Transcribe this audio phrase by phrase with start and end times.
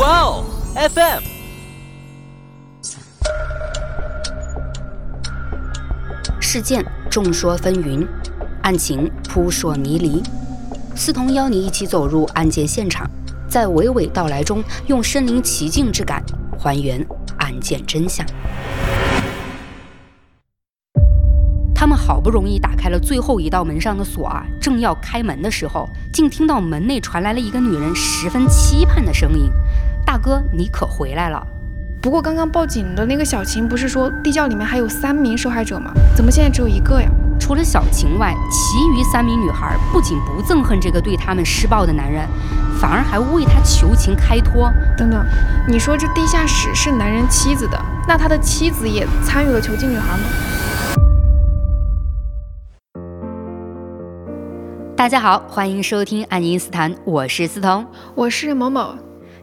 [0.00, 1.22] 哇哦，FM。
[6.40, 8.08] 事件众说纷纭，
[8.62, 10.22] 案情扑朔迷离。
[10.96, 13.06] 思彤邀你一起走入案件现场，
[13.46, 16.24] 在娓娓道来中，用身临其境之感
[16.58, 18.24] 还原案件真相。
[21.74, 29.50] 他们好不容易打开了最后一道门上的锁啊，正要开门的时候，竟听到门内传来了一个女人十分期盼的声音
[30.10, 31.40] ：“大哥，你可回来了。”
[32.02, 35.92] 不过刚刚报警的那个小琴不是说地窖里面还有三名受害者吗？
[36.16, 37.08] 怎么现在只有一个呀？
[37.38, 42.26] 除了小琴外，其余三名女孩不仅不憎恨这个对他们施暴的男人，
[42.80, 44.68] 反而还为他求情开脱。
[44.98, 45.24] 等等，
[45.68, 50.24] 你说这地下室是男人妻子的，那他的妻子也参与了囚禁女孩吗？
[54.96, 58.96] 大家好，欢迎收听爱因斯坦，我是思彤，我是某某。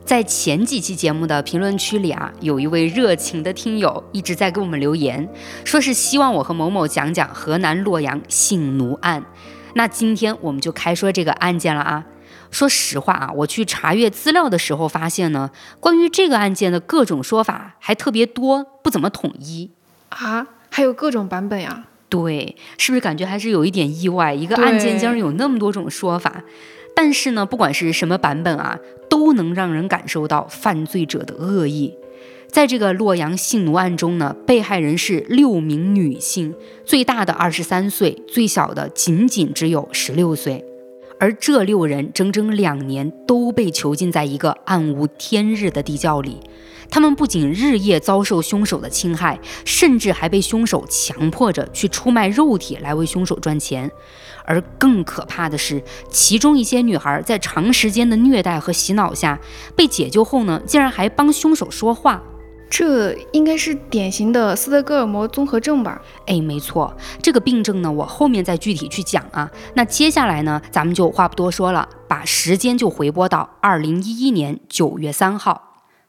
[0.07, 5.27] 在前几期节目的评论区里啊，有一位热情的听友一直在给我们留言，
[5.65, 9.21] 说是希望我和某某讲讲河南洛阳性奴案。
[9.73, 12.05] 那今天我们就开说这个案件了啊。
[12.51, 19.71] 说实话啊，我去查阅资料的时候发现呢，关于这个案件的各种说法还特别多，不怎么统一
[20.07, 21.83] 啊，还有各种版本呀。
[22.07, 24.33] 对，是不是感觉还是有一点意外？
[24.33, 26.41] 一个案件竟然有那么多种说法，
[26.99, 31.95] 但是呢，不管是什么版本啊，都能让人感受到犯罪者的恶意。
[32.47, 40.65] 在这个洛阳性奴案中呢，被害人是六名女性，最大的二十三岁，最小的仅仅只有十六岁，
[41.19, 46.39] 而这六人整整两年都被囚禁在一个暗无天日的地窖里。
[46.89, 53.91] 他们不仅日夜遭受凶手的侵害，甚至还被凶手强迫着去出卖肉体来为凶手赚钱。
[54.47, 59.37] 而更可怕的是，其中一些女孩在长时间的虐待和洗脑下
[59.75, 62.23] 被解救后呢，竟然还帮凶手说话。
[62.69, 66.01] 这应该是典型的斯德哥尔摩综合症吧？
[66.25, 69.49] 哎，没错，这个病症呢，我后面再具体去讲啊。
[69.75, 75.66] 那接下来呢，咱们就话不多说了，把时间就回拨到二零一一年九月三号。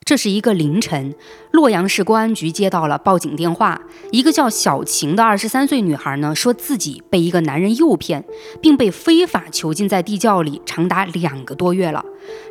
[0.08, 1.14] 这是一个凌晨，
[1.50, 3.78] 洛阳市公安局接到了报警电话，
[4.10, 8.24] 一个叫小晴的二十三岁女孩呢，说自己被一个男人诱骗，
[8.62, 12.02] 并被非法囚禁在地窖里长达两个多月了。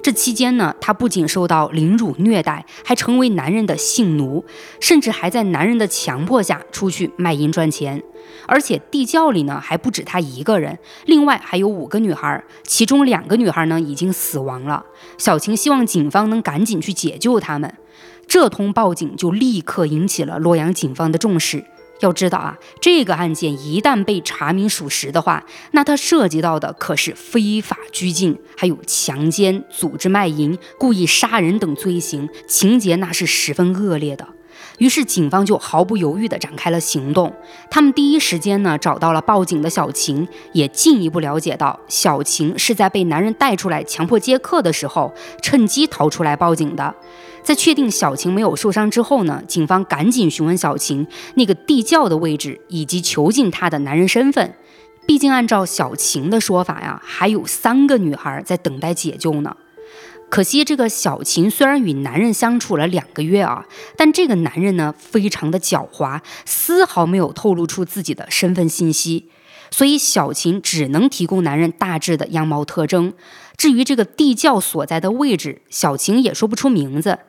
[0.04, 4.46] 这期间呢，她不仅受到凌辱虐待，还成为男人的性奴，
[4.80, 8.04] 甚至还在男人的强迫下出去卖淫赚钱。
[8.46, 14.86] 而且地窖里呢还不止她一个人，另外还有五个女孩，其中两个女孩呢已经死亡了。
[15.18, 17.74] 小晴希望警方能赶紧去解救她们。
[18.28, 21.64] 这通报警就立刻引起了洛阳警方的重视。
[22.02, 34.28] 要知道啊，这个案件一旦被查明属实的话，那它涉及到的可是非法拘禁，还有强奸、组织卖淫、故意杀人等罪行，情节那是十分恶劣的。
[34.78, 37.34] 于是警方就毫不犹豫地展开了行动。
[37.70, 46.94] 他们第一时间呢找到了报警的小晴，也进一步了解到小晴是在被男人带出来强迫接客的时候，趁机逃出来报警的。
[47.44, 54.54] 在确定小晴没有受伤之后呢，警方赶紧询问小晴那个地窖的位置以及囚禁她的男人身份。
[55.06, 59.56] 毕竟按照小晴的说法呀，还有三个女孩在等待解救呢。
[60.30, 63.66] 可惜，这个小琴虽然与男人相处了两个月啊，
[63.96, 69.30] 但这个男人呢非常的狡猾，丝毫没有透露出自己的身份信息，
[69.72, 73.14] 所以小琴只能提供男人大致的样貌特征。
[73.56, 77.20] 至于这个地窖所在的位置，小琴也说不出名字。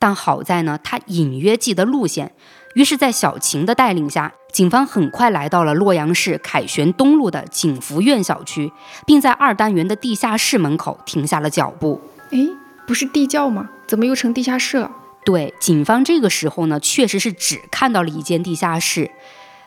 [0.00, 2.32] 但好在呢，他隐约记得路线。
[2.74, 8.70] 于是，在小琴的带领下，警方很快来到了洛阳市凯旋东路的景福苑小区，
[9.06, 12.00] 并在二单元的地下室门口停下了脚步。
[12.30, 12.48] 哎，
[12.86, 13.68] 不是地窖吗？
[13.86, 14.90] 怎么又成地下室了？
[15.24, 19.10] 对，警方这个时候呢，确实是只看到了一间地下室。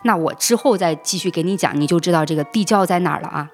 [0.03, 3.49] 那我之后再继续给你讲，你就知道这个地窖在哪儿了啊。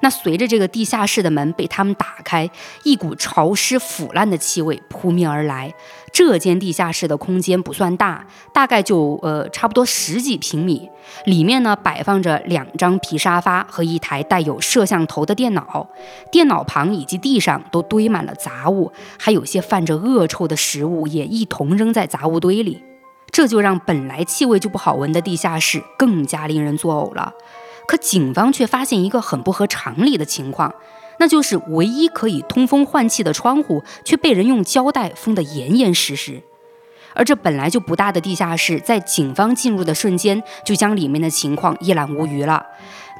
[0.00, 2.48] 那随着这个地下室的门被他们打开，
[2.82, 5.72] 一股潮湿腐烂的气味扑面而来。
[6.12, 10.88] 这间地下室的空间不算大，大概就呃差不多十几平米。
[11.26, 15.88] 里面呢摆放着两张皮沙发和一台带有摄像头的电脑，
[16.30, 22.82] 电脑旁以及地上都堆满了杂物，还有些泛着恶臭的食物也一同扔在杂物堆里。
[23.30, 27.32] 这就让本来气味就不好闻的地下室更加令人作呕了。
[27.86, 30.74] 可警方却发现一个很不合常理的情况，
[31.18, 36.42] 那就是唯一可以通风换气的窗户却被人用胶带封得严严实实。
[37.16, 42.66] 而这本来就不大的地下室，在警方进入的瞬间，就将里面的情况一览无余了。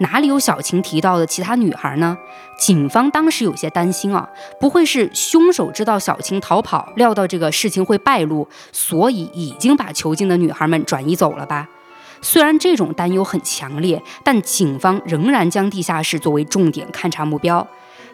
[0.00, 2.19] 哪里有小晴提到的其他女孩呢？
[2.58, 4.28] 警方当时有些担心啊，
[4.58, 11.69] 不会是凶手知道小晴逃跑，料到这个事情会败露，所以已经把囚禁的女孩们转移走了吧？
[12.24, 17.64] 虽然这种担忧很强烈，但警方仍然将地下室作为重点勘察目标。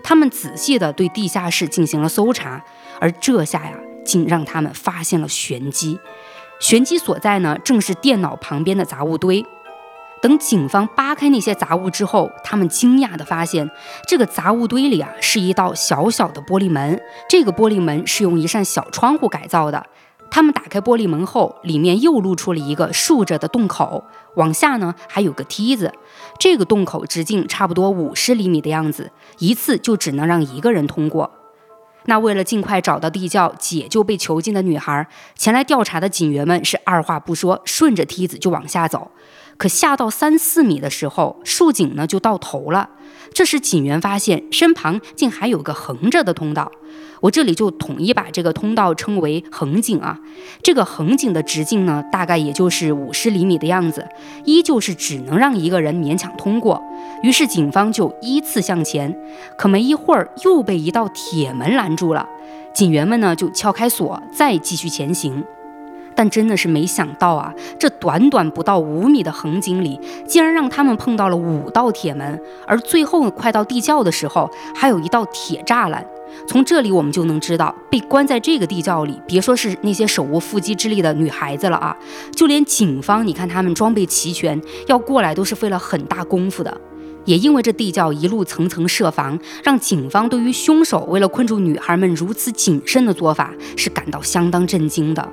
[0.02, 2.60] 他们仔细地对地下室进行了搜查，
[2.98, 3.72] 而这下呀，
[4.04, 6.00] 竟让他们发现了玄机。
[6.58, 9.46] 玄机所在呢，正是电脑旁边的杂物堆。
[10.20, 13.70] 等警方扒开那些杂物之后，他们惊讶地发现，
[14.08, 17.00] 这个杂物堆里啊，是一道小小的玻璃门。
[17.28, 19.86] 这个玻璃门是用一扇小窗户改造的。
[20.30, 24.04] 他们打开玻璃门后，里面又露出了一个竖着的洞口，
[24.36, 25.92] 往下呢还有个梯子。
[26.38, 31.30] 这个洞口直径差不多五十厘米的样子，一次就只能让一个人通过。
[32.06, 39.10] 那为了尽快找到地窖解救被囚禁的女孩，前来调查的警员们是二话不说，顺着梯子就往下走。
[39.60, 42.88] 可下到三四米的时候，竖井呢就到头了。
[43.34, 46.72] 这时警员发现身旁竟还有个横着的通道。
[47.20, 50.18] 我这里就统一把这个通道称为横井啊。
[50.62, 54.08] 这个横井的直径呢，大概也就是五十厘米的样子，
[54.46, 56.82] 依旧是只能让一个人勉强通过。
[57.22, 59.14] 于是警方就依次向前，
[59.58, 62.26] 可没一会儿又被一道铁门拦住了。
[62.72, 65.44] 警员们呢就撬开锁，再继续前行。
[66.20, 76.06] 但真的是没想到啊，这短短不到五米的横井里，竟然让他们碰到了五道铁门，而最后快到地窖的时候，还有一道铁栅栏。
[76.46, 81.96] 从这里我们就能知道，被关在这个地窖里，别说是那些手无缚鸡之力的女孩子了啊，
[82.36, 86.78] 就连警方，你看他们装备齐全，要过来都是费了很大功夫的。
[87.24, 95.26] 也因为这地窖一路层层设防，让警方对于凶手为了困住女孩们如此谨慎的做法，是感到相当震惊的。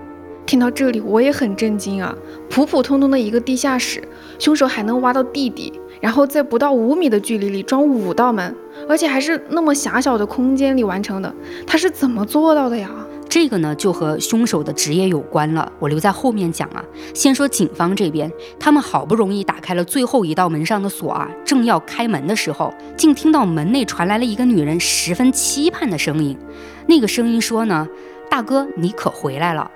[0.47, 2.15] 听到这里，我也很震惊啊！
[2.49, 4.01] 普普通通的一个地下室，
[4.39, 8.55] 凶手还能挖到地底，然后在不到五米的距离里装五道门，
[8.87, 11.35] 而且还是那么狭小的空间里完成的，
[11.67, 12.89] 他是怎么做到的呀？
[13.27, 16.81] 这个呢，就和凶手的职业有关了，我留在后面讲啊。
[17.13, 26.37] 先说警方这边，他们好不容易打开了最后一道门上的锁啊，正要开门的时候，竟听到门内传来了一个女人十分期盼的声音。
[26.87, 27.85] 那个声音说呢
[28.31, 29.69] ：“大哥，你可回来了。”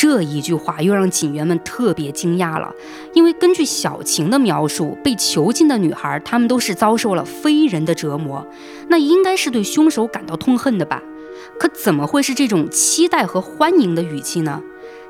[0.00, 2.72] 这一句话又让警员们特别惊讶了，
[3.12, 8.42] 因为根据小晴的描述，被囚禁的女孩她们都是遭受了非人的折磨，
[8.88, 11.02] 那应该是对凶手感到痛恨的吧？
[11.58, 14.62] 可怎么会是这种期待和欢迎的语气呢？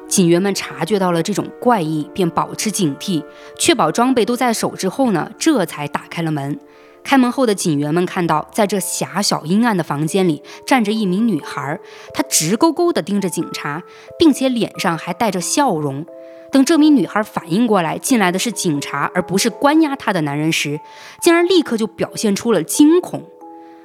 [0.08, 3.22] 警员们察觉到了这种怪异，便保持警惕，
[3.56, 6.58] 确保装备都在手之后呢，这才打开了门。
[7.02, 11.78] 开门后的警员们看到，在这狭小阴暗的房间里站着一名女孩，
[12.14, 13.82] 她直勾勾地盯着警察，
[14.18, 16.06] 并且脸上还带着笑容。
[16.52, 20.80] 等这名女孩反应过来，进来的是警察，而不是关押她的男人时，
[21.22, 23.22] 竟然立刻就表现出了惊恐。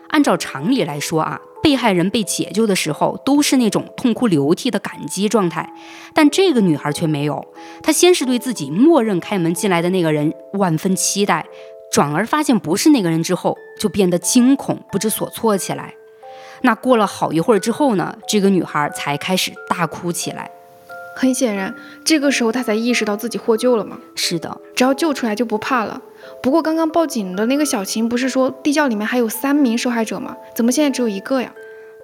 [0.09, 5.73] 按照常理来说啊，被害人被解救的时候都是那种痛哭流涕的感激状态，
[6.13, 7.45] 但这个女孩却没有。
[7.83, 11.45] 她先是对自己默认开门进来的那个人万分期待。
[11.95, 15.94] 转而发现不是那个人之后，就变得惊恐不知所措起来。
[16.63, 20.51] 那过了好一会儿之后呢，这个女孩才开始大哭起来。
[21.15, 23.97] 很显然，这个时候她才意识到自己获救了吗？
[24.13, 26.01] 是的，只要救出来就不怕了。
[26.44, 30.36] 不过刚刚报警的那个小琴不是说地窖里面还有三名受害者吗？
[30.53, 31.53] 怎么现在只有一个呀？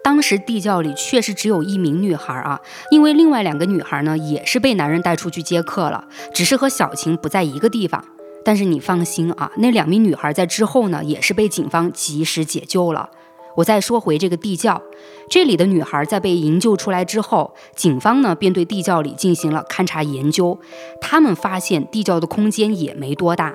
[0.01, 8.01] 当时地窖里确实只有一名女孩啊，因为另外两个女孩呢也是被男人带出去接客了，只是和小琴不在一个地方。
[8.43, 13.09] 但是你放心啊，那两名女孩在之后呢，也是被警方及时解救了。
[13.57, 14.81] 我再说回这个地窖，
[15.29, 20.57] 这里的女孩在被营救出来之后，警方呢便对地窖里进行了勘察研究。
[21.01, 23.53] 他们发现地窖的空间也没多大，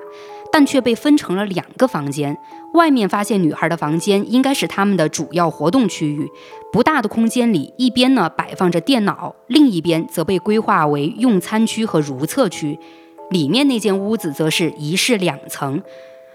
[0.51, 2.37] 但却被分成了两个房间。
[2.75, 6.29] 外面发现女孩的房间应该是他们的主要活动区域，
[6.71, 12.77] 不大的空间里，一边呢摆放着电脑，另一边则被规划为用餐区和如厕区。
[13.29, 15.81] 里面那间屋子则是一室两层，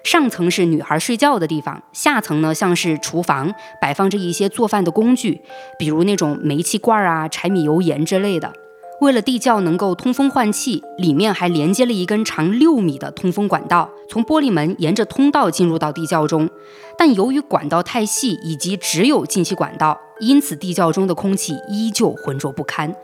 [0.04, 5.40] 上层是女孩睡觉的地方，下层呢像是厨房，摆放着一些做饭的工具，
[5.78, 8.52] 比如那种煤气罐啊、柴米油盐之类的。
[9.00, 16.48] 为了地窖能够通风换气，里面还连接了一根长六米的通风管道，从玻璃门沿着通道进入到地窖中。
[16.96, 22.94] 但由于管道太细，以及只有进气管道，因此地窖中的空气依旧浑浊不堪。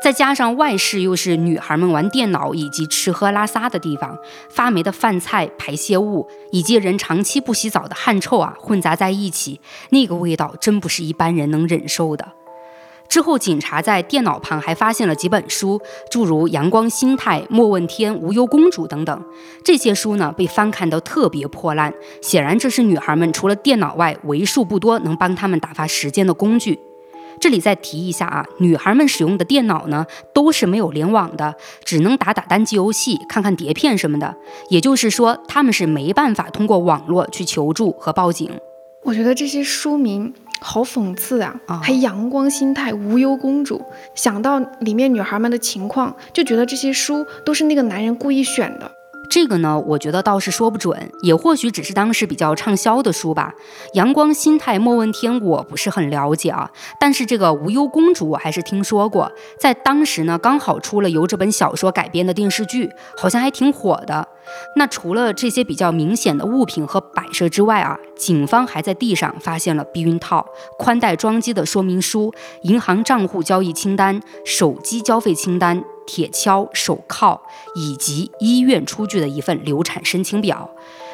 [0.00, 4.16] 再加上外室又是女孩们玩电脑以及吃喝拉撒的地方，
[4.48, 12.32] 发霉的饭菜、排泄物以及人长期不洗澡的汗臭啊，混杂在一起，那个味道真不是一般人能忍受的。
[13.08, 19.24] 之后，警察在电脑旁还发现了几本书，诸如《阳光心态》《莫问天》《无忧公主》等等。
[19.64, 26.78] 这些书呢，被翻看得特别破烂，显然这是女孩们除了电脑外为数不多能帮她们打发时间的工具。
[27.40, 31.54] 这里再提一下啊，女孩们使用的电脑呢，都是没有联网的，
[31.84, 34.34] 只能打打单机游戏、看看碟片什么的。
[34.68, 38.50] 也就是说，她们是没办法通过网络去求助和报警。
[39.04, 40.34] 我觉得这些书名。
[40.60, 41.54] 好讽刺啊！
[41.80, 43.80] 还阳光心态无忧公主，
[44.16, 48.90] 想到里面女孩们的情况，就觉得这些书都是那个男人故意选的。
[49.30, 53.54] 这个呢，我觉得倒是说不准，也或许只是当时比较畅销的书吧。
[53.92, 56.70] 阳光心态莫问天，我不是很了解啊。
[56.98, 59.30] 但是这个无忧公主，我还是听说过，
[59.60, 64.26] 在当时呢，刚好出了由这本小说改编的电视剧，好像还挺火的。
[64.76, 70.46] 那除了这些比较明显的物品和摆设之外啊，警方还在地上发现了避孕套、
[70.78, 72.32] 宽带装机的说明书、
[72.62, 75.84] 银行账户交易清单、手机交费清单。
[76.08, 77.38] 铁锹、手铐
[77.76, 80.70] 以及医院出具的一份流产申请表。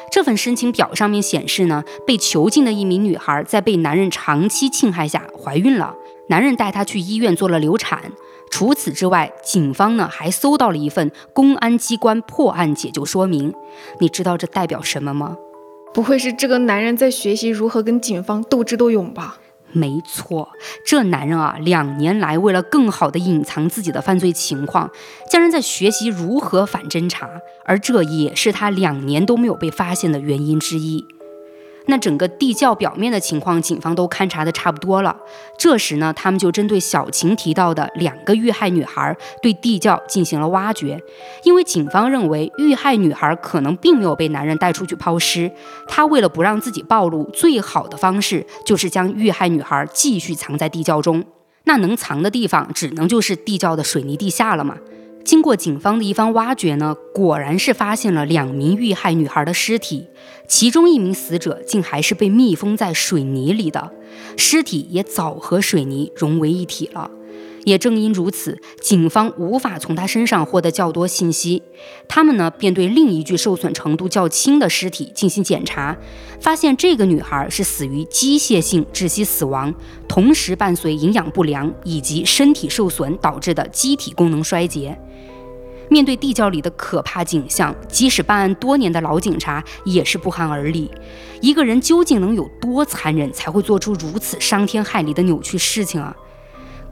[0.09, 5.93] 这份申请表上面显示呢，被囚禁的一名女孩在被男人长期侵害下怀孕了，
[6.29, 8.13] 男人带她去医院做了流产。
[8.49, 13.53] 除此之外，警方呢还搜到了一份公安机关破案解救说明。
[13.99, 15.35] 你知道这代表什么吗？
[15.93, 19.39] 不会是这个男人在学习如何跟警方斗智斗勇吧？
[19.75, 20.47] 没错，
[20.85, 24.89] 这男人啊，两年来为了更好的隐藏自己的犯罪情况，
[25.29, 27.29] 竟然在学习如何反侦查，
[27.65, 31.05] 而这也是他两年都没有被发现的原因之一。
[31.87, 35.15] 那整个地窖表面的情况，警方都勘察的差不多了。
[35.57, 40.99] 这时呢，他们就针对小晴提到的两个遇害女孩，对地窖进行了挖掘。
[41.43, 45.51] 因为警方认为遇害女孩可能并没有被男人带出去抛尸，
[45.87, 51.23] 他为了不让自己暴露，最好的方式就是将遇害女孩继续藏在地窖中。
[51.65, 54.77] 那能藏的地方，只能就是地窖的水泥地下了嘛。
[55.25, 60.05] 经过警方的一番挖掘呢，果然是发现了两名遇害女孩的尸体，
[60.47, 63.91] 其中一名死者竟还是被密封在水泥里的，
[64.37, 67.09] 尸体也早和水泥融为一体了。
[67.65, 71.63] 也正因如此，警方无法从他身上获得较多信息。
[72.07, 75.97] 他们呢，便对另一具受损程度较轻的尸体进行检查，
[76.39, 79.73] 发现这个女孩是死于机械性窒息死亡，
[80.07, 84.97] 同时伴随营养不良以及身体受损导致的机体功能衰竭。
[85.87, 90.89] 面对地窖里的可怕景象，即使办案多年的老警察也是不寒而栗。
[91.41, 96.15] 一个人究竟能有多残忍，才会做出如此伤天害理的扭曲事情啊？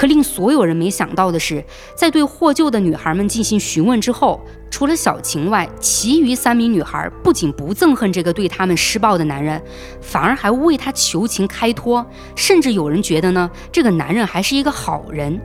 [0.03, 1.63] 可令所有人没想到的是，
[1.95, 4.38] 在对获救的女孩们进行询问之后，
[4.69, 9.63] 除了小晴外，其余三名女孩不仅不憎恨这个对他们施暴的男人，
[10.01, 12.05] 反而还为他求情开脱，
[12.36, 15.39] 甚至有人觉得呢，这个男人还是一个好人。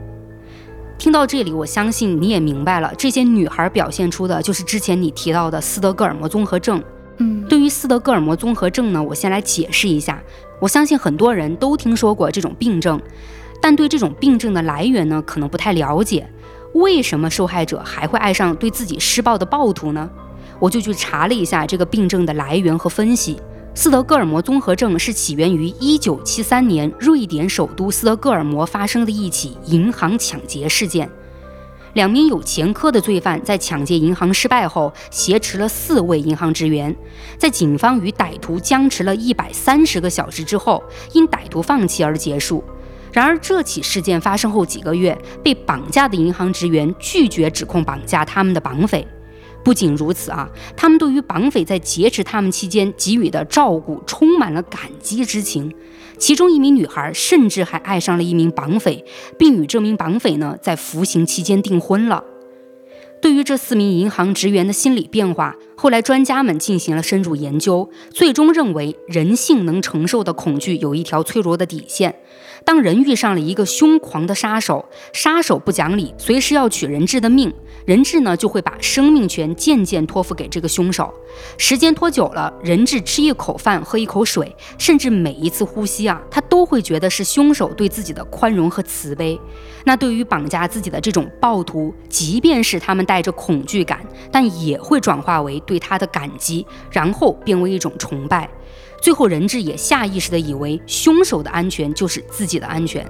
[0.97, 6.83] 听到这里，我相信你也明白了，这些女孩表现出的就是之前你提到的斯德哥尔摩综合症。
[7.19, 10.21] 嗯，对于斯德哥尔摩综合症呢，我先来解释一下。
[10.59, 13.01] 我相信很多人都听说过这种病症，
[13.61, 16.27] 但对这种病症的来源呢，可能不太了解。
[16.73, 20.09] 为什么受害者还会爱上对自己施暴的暴徒呢？
[20.59, 23.39] 我就去查了一下这个病症的来源和分析。
[23.73, 31.09] 斯德哥尔摩综合症是起源于1973年瑞典首都斯德哥尔摩发生的一起银行抢劫事件。
[31.93, 36.95] 两名有前科的罪犯在抢劫银行失败后，挟持了四位银行职员，
[37.37, 42.63] 在警方与歹徒僵持了一百三十个小时之后，因歹徒放弃而结束。
[43.11, 49.05] 然而，这起事件发生后几个月，被绑架的银行职员拒绝指控绑架他们的绑匪。
[49.63, 55.73] 不仅如此啊，他们对于绑匪在劫持他们期间给予的照顾充满了感激之情。
[56.17, 59.03] 其中一名女孩甚至还爱上了一名绑匪，
[59.37, 62.23] 并与这名绑匪呢在服刑期间订婚了。
[63.21, 72.15] 对于这四名银行职员的心理变化，后来专家们进行了深入研究，最终认为人性能承受的恐惧有一条脆弱的底线。
[72.69, 77.51] 当人遇上了一个凶狂的杀手，杀手不讲理，随时要取人质的命。
[77.83, 81.11] 人质呢就会把生命权渐渐托付给这个凶手，
[81.57, 89.41] 时间拖久了，人质吃一口饭、喝一口水，甚至每一次呼吸啊，他都会觉得是凶手对自己的宽容和慈悲。
[89.83, 98.47] 那对于绑架自己的这种暴徒，即便是他们带着恐惧感，但也会转化为对他的感激，然后变为一种崇拜。
[99.01, 103.05] 最后，人质也下意识地以为凶手的安全就是自己的安全。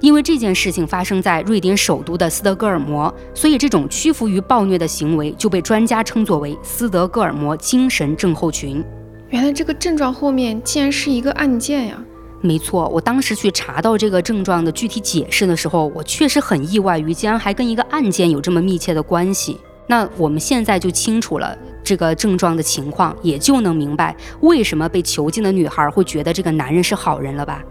[0.00, 8.84] 因为这件事情发生在瑞典首都的斯德哥尔摩，所以这种屈服于暴虐的行为就被专家称作为斯德哥尔摩精神症候群。
[9.30, 11.98] 原来这个症状后面竟然是一个案件呀！
[12.42, 19.58] 没错，我当时去查到这个症状的具体解释的时候，我确实很意外于竟然还跟一个案件有这么密切的关系。
[19.86, 27.62] 那我们现在就清楚了这个症状的情况，也就能明白为什么被囚禁的女孩会觉得这个男人是好人了吧？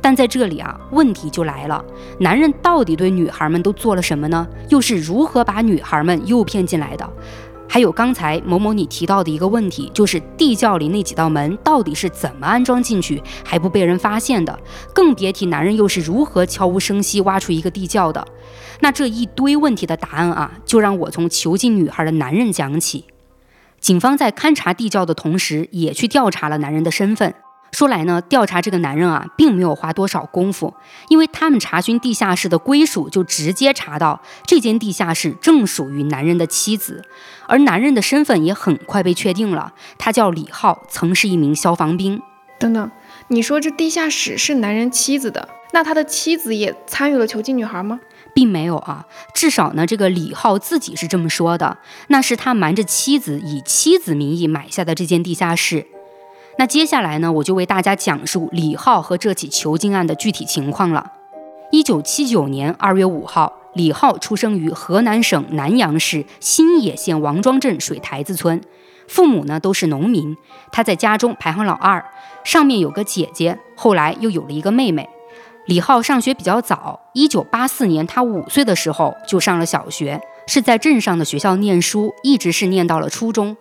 [0.00, 1.82] 但在这里啊，问题就来了，
[2.18, 4.44] 男人到底对女孩们都做了什么呢？
[4.68, 7.08] 又是如何把女孩们诱骗进来的？
[7.68, 14.58] 还有刚才某某你提到的一个问题，就是地窖里那几道门到底是怎么安装进去，还不被人发现的？
[14.92, 18.26] 更别提男人又是如何悄无声息挖出一个地窖的？
[18.80, 23.04] 那这一堆问题的答案啊，就让我从囚禁女孩的男人讲起。
[23.82, 27.34] 警方在勘察地窖的同时，也去调查了男人的身份。
[27.72, 30.72] 说来呢，调查这个男人啊，并没有花多少功夫，
[31.08, 37.02] 因为他们查询地下室的归属，就直接查到这间地下室正属于男人的妻子，
[37.48, 42.22] 而男人的身份也很快被确定了，他叫李浩，曾是一名消防兵。
[42.60, 42.88] 等等，
[43.26, 47.98] 你说这地下室是男人妻子的，那他的妻子也参与了囚禁女孩吗？
[48.34, 55.86] 并没有啊，至少呢，这个李浩自己是这么说的，那是他瞒着妻子，以妻子名义买下的这间地下室。
[56.58, 61.12] 那接下来呢，我就为大家讲述李浩和这起囚禁案的具体情况了。
[61.70, 68.60] 一九七九年二月五号，李浩出生于河南省南阳市新野县王庄镇水台子村，
[69.08, 70.36] 父母呢都是农民，
[70.70, 72.04] 他在家中排行老二，
[72.44, 75.08] 上面有个姐姐，后来又有了一个妹妹。
[75.66, 83.56] 李浩上学比较早，一九八四年他五岁的时候就上了小学，是在镇上的学校念书，一直是念到了初中。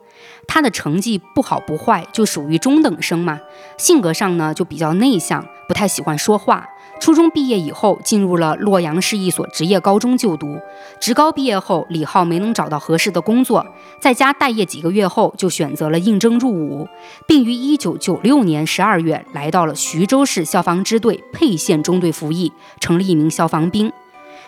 [0.48, 3.40] 他的成绩不好不坏，就属于中等生嘛。
[3.78, 6.68] 性格上呢，就比较内向，不太喜欢说话。
[7.02, 10.60] 初中毕业以后，进入了洛阳市一所职业高中就读。
[11.00, 13.66] 职高毕业后，李浩没能找到合适的工作，
[14.00, 16.88] 在家待业几个月后，就选择了应征入伍，
[17.28, 23.92] 并于1996年12月来到了徐州市消防支队沛县中队服役，成了一名消防兵。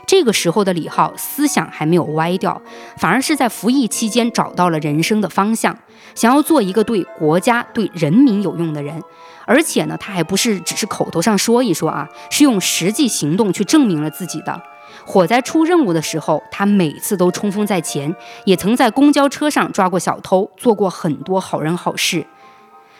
[0.05, 2.61] 这个时候的李浩思想还没有歪掉，
[2.97, 5.77] 反而是在服役期间找到了人生的方向，
[6.13, 9.01] 想要做一个对国家、对人民有用的人。
[9.45, 14.61] 而且呢，他还不是只是口头上说一说啊，是用实际行动去证明了自己的。
[15.05, 22.25] 火灾出任务的时候，他每次都冲锋在前，也曾在公交车上抓过小偷，做过很多好人好事。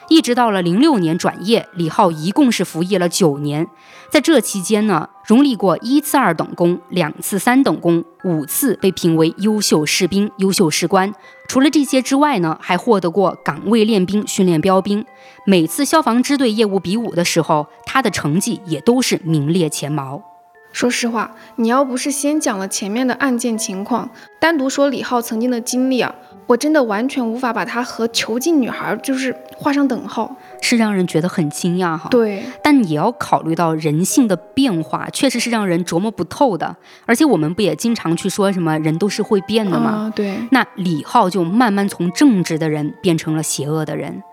[0.10, 3.68] 一直到了零六年转业，李浩一共是服役了九年。
[4.10, 11.12] 在这期间呢，荣立过一次二等功、两次三等功，五次被评为优秀士兵、优秀士官。
[11.48, 15.06] 除了这些之外呢，还获得过岗位练兵训练标兵。
[15.46, 20.33] 每次消防支队业务比武的时候，他的成绩也都是名列前茅。
[20.74, 24.10] 说实话，你要不是先讲了前面的案件情况，
[24.40, 26.14] 单独说李浩曾经的经历啊，
[26.48, 32.10] 我真的完全无法把他和囚禁女孩就是画上等号，是让人觉得很惊讶哈。
[32.10, 36.76] 对，但也要考虑到人性的变化，确实是让人琢磨不透的。
[37.06, 39.92] 而且我们不也经常去说什么人都是会变的吗？
[39.92, 40.36] 啊，对。
[40.50, 44.24] 那李浩就慢慢从正直的人变成了邪恶的人。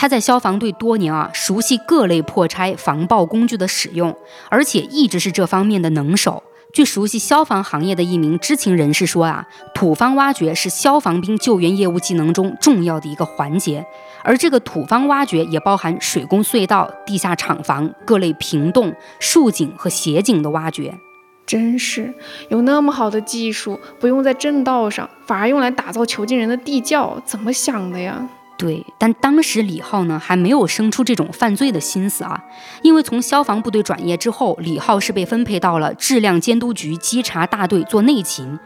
[0.00, 4.16] 他在消防队多年啊，熟悉各类破拆防爆工具的使用，
[4.48, 6.42] 而且一直是这方面的能手。
[6.72, 13.84] 据熟悉消防行业的一名知情人士说啊，土方挖掘是消防兵救援业务技能中重要的一个环节，
[14.24, 20.94] 而这个土方挖掘也包含水工隧道、地下厂房、各类平洞、竖井和斜井的挖掘。
[21.44, 22.14] 真是
[22.48, 28.26] 有那么好的技术，不用在正道上，反而用来打造囚禁人的地窖，怎么想的呀？
[28.60, 32.44] 对，但当时李浩呢还没有生出这种犯罪的心思啊，
[32.82, 38.58] 因为从消防部队转业之后，李浩是被分配到了质量监督局稽查大队做内勤。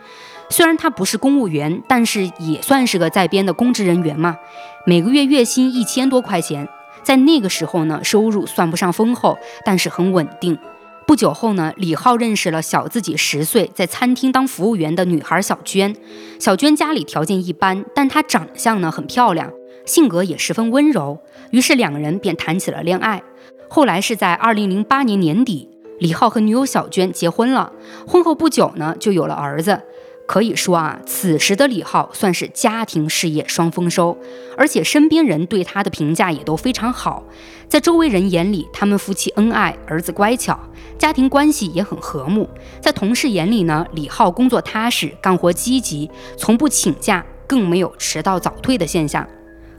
[0.51, 4.37] 虽然他不是公务员，但是也算是个在编的公职人员嘛，
[4.85, 6.69] 每个月月薪一千多块钱，
[7.05, 10.59] 在那个时候呢，收入算不上丰厚，但是很稳定。
[11.07, 15.95] 不久后呢，李浩认识了小自己十岁，在餐厅当服务员的女孩小娟。
[16.41, 19.53] 小娟家里条件一般，但她长相呢很漂亮。
[19.85, 21.19] 性格也十分温柔，
[21.51, 23.23] 于是两人便谈起了恋爱。
[23.69, 25.69] 后来是在二零零八年年底，
[25.99, 27.73] 李浩和女友小娟结婚了。
[28.07, 29.83] 婚后不久呢，就有了儿子。
[30.27, 34.17] 可以说啊，此时的李浩算是家庭事业双丰收，
[34.57, 37.23] 而且身边人对他的评价也都非常好。
[37.69, 40.59] 在周围人眼里，他们夫妻恩爱，儿子乖巧，
[40.99, 42.49] 家庭关系也很和睦。
[42.81, 49.29] 在同事眼里呢，李浩工作踏实，干活积极，从不请假，更没有迟到早退的现象。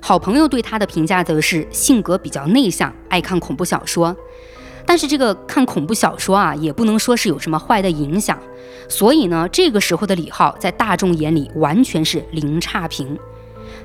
[0.08, 4.16] 好朋友对他的评价则是性格比较内向，爱看恐怖小说。
[4.86, 8.38] 但是这个看恐怖小说啊，也不能说是有什么坏的影响。
[8.88, 13.18] 所以呢，这个时候的李浩在大众眼里完全是零差评。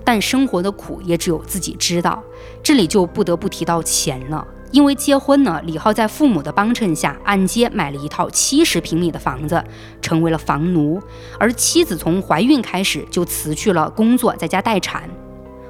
[0.05, 2.23] 但生活的苦也只有自己知道，
[2.63, 4.47] 这里就不得不提到钱了。
[4.73, 9.65] 因为结婚呢，李浩在父母的帮衬下，按揭买了一套七十平米的房子，
[10.03, 11.01] 成为了房奴。
[11.39, 15.09] 而妻子从怀孕开始就辞去了工作，在家待产。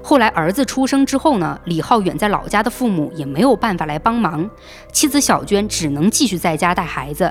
[0.03, 4.49] 后来儿子出生之后呢，李浩远在老家的父母也没有办法来帮忙，
[4.93, 7.31] 妻子小娟只能继续在家带孩子。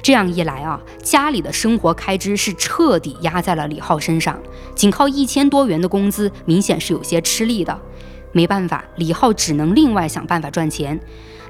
[0.00, 4.38] 这样一来啊，家里的生活开支是彻底压在了李浩身上，
[4.74, 7.78] 仅靠一千多元的工资，明显是有些吃力的。
[8.32, 11.00] 没办法，李浩只能另外想办法赚钱，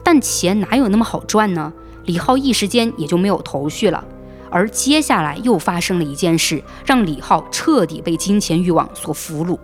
[0.03, 1.73] 但钱哪有那么好赚呢？
[2.05, 4.05] 李浩一时间也就没有头绪了。
[4.51, 9.59] 而接下来又发生了一件事，让李浩彻底被金钱欲望所俘虏。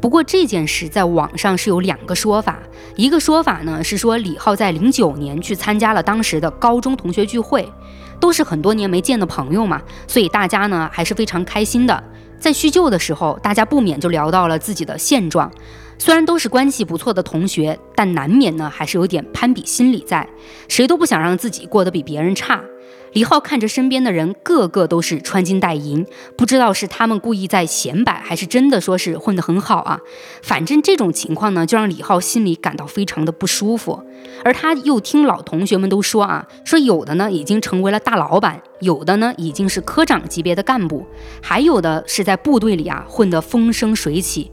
[0.00, 2.58] 不过这件事在网上是有两个说法，
[2.96, 7.70] 一个说法呢是说李浩在零九年去参加了当时的高中同学聚会，
[8.18, 12.02] 都是很多年没见的朋友嘛，所以大家呢还是非常开心的。
[12.38, 15.50] 在叙旧的时候，大家不免就聊到了自己的现状。
[15.98, 20.26] 虽然都是关系不错的同学，但难免呢还是有点攀比心理在，
[20.66, 22.62] 谁都不想让自己过得比别人差。
[23.12, 30.00] 李浩看着身边的人个个都是穿金戴银，不知道是他们故意在显摆，还是真的说是混得很好啊。
[30.42, 34.02] 反正这种情况呢，就让李浩心里感到非常的不舒服。
[34.44, 41.04] 而他又听老同学们都说啊，说有的呢已经成为了大老板，有的呢已经是科长级别的干部，
[41.42, 44.50] 还有的是在部队里啊混得风生水起。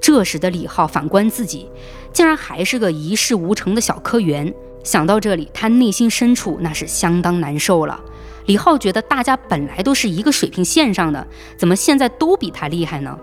[0.00, 1.70] 这时的李浩反观自己，
[2.12, 4.52] 竟然还是个一事无成的小科员。
[4.84, 8.00] 想到这里，他内心深处那是相当难受了。
[8.46, 13.18] 李浩觉得大家本来都是一个水平线上的，怎么现在都比他厉害呢？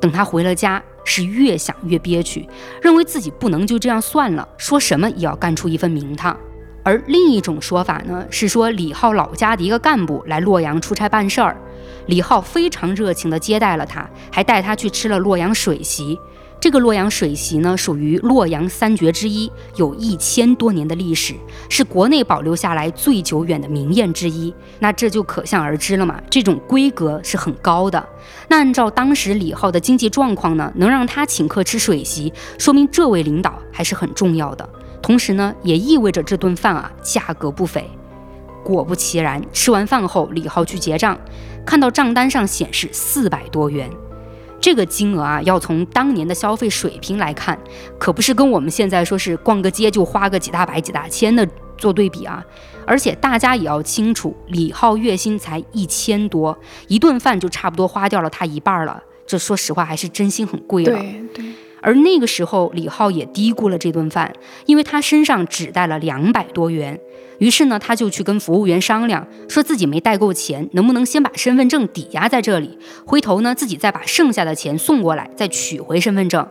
[0.00, 2.46] 等他回了家，是越想越憋屈，
[2.82, 6.36] 认为自己不能就这样算了，说什么也要干出一份名堂。
[6.82, 11.56] 而另一种说法呢，是说李浩老家的一个干部来洛阳出差办事儿，
[12.06, 16.18] 李浩非常热情地接待了他，还带他去吃了洛阳水席。
[16.64, 21.34] 这个洛阳水席呢，属于洛阳三绝之一，有一千多年的历史，
[21.68, 24.50] 是国内保留下来最久远的名宴之一。
[24.78, 28.02] 那这就可想而知了嘛，这种规格是很高的。
[28.48, 34.66] 那按照当时李浩的经济状况呢，能让他请客吃水席，说明这位领导还是很重要的。
[35.02, 37.86] 同时呢，也意味着这顿饭啊，价格不菲。
[38.64, 41.18] 果不其然，吃完饭后，李浩去结账，
[41.66, 43.90] 看到账单上显示四百多元。
[44.64, 47.58] 这个金额啊，要从当年的消费水平来看，
[47.98, 51.46] 可不是跟我们现在说是逛个街就花个几大百几大千的
[51.76, 52.42] 做对比啊。
[52.86, 59.02] 而且大家也要清楚，李浩月薪才一千多，一顿饭就差不多花掉了他一半了。
[59.26, 60.98] 这说实话还是真心很贵了。
[60.98, 61.44] 对对。
[61.84, 64.32] 而那个时候，李浩也低估了这顿饭，
[64.64, 66.98] 因为他身上只带了两百多元。
[67.38, 76.48] 于是呢，他就去跟服务员商量，说自己没带够钱，能不能先把身份证抵押在这里，回头呢自己再把剩下的钱送过来，再取回身份证。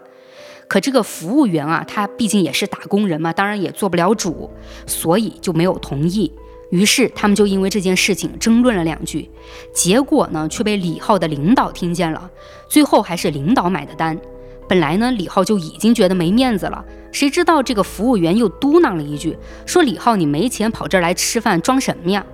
[0.67, 4.52] 可这个服务员啊，他毕竟也是打工人嘛，当然也做不了主，
[4.86, 6.32] 所以就没有同意。
[6.69, 9.30] 于是他们就因为这件事情争论了两句，
[9.74, 12.30] 结果呢却被李浩的领导听见了，
[12.67, 14.19] 最后还是领导买的单。
[14.67, 22.26] 本来呢，李浩就已经觉得没面子了，谁知道这个服务员又嘟囔了一句，说：“李浩，你没钱跑这儿来吃饭，装什么呀？”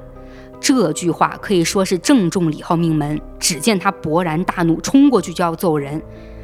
[0.61, 3.19] 这句话可以说是正中李浩命门。
[3.39, 6.01] 只见他勃然大怒，冲过去就要揍人，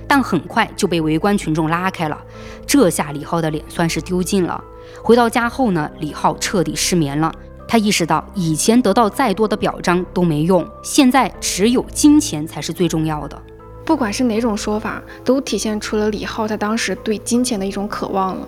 [0.07, 2.17] 但很快就被围观群众拉开了。
[2.65, 4.63] 这下李浩的脸算是丢尽了。
[5.03, 7.31] 回到家后呢，李浩彻底失眠了。
[7.67, 13.41] 他意识到，以前得到再多的表彰都没用，现在只有金钱才是最重要的。
[13.85, 18.47] 不管是哪种说法，都体现出了李浩他当时对金钱的一种渴望了。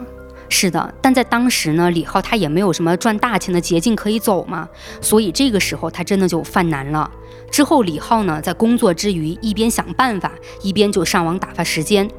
[0.50, 4.67] 是的，但在当时呢，李浩他也没有什么赚大钱的捷径可以走嘛，
[5.00, 7.10] 所以这个时候他真的就犯难了。
[7.52, 12.10] 之后，李浩呢在工作之余，一边想办法，一边就上网打发时间。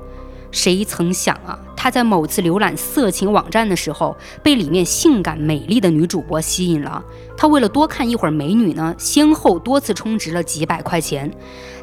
[0.50, 7.04] 谁曾想啊，他在某次浏览色情网站的时候，被里面性感美丽的女主播吸引了。
[7.36, 11.30] 他为了多看一会儿美女呢，先后多次充值了几百块钱。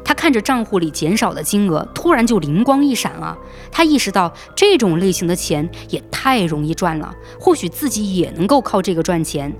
[0.04, 3.36] 他看着账户里减少的金额，突然就灵光一闪啊！
[3.72, 9.52] 他意识到这种类型的钱也太容易赚了，或许自己也能够靠这个赚钱。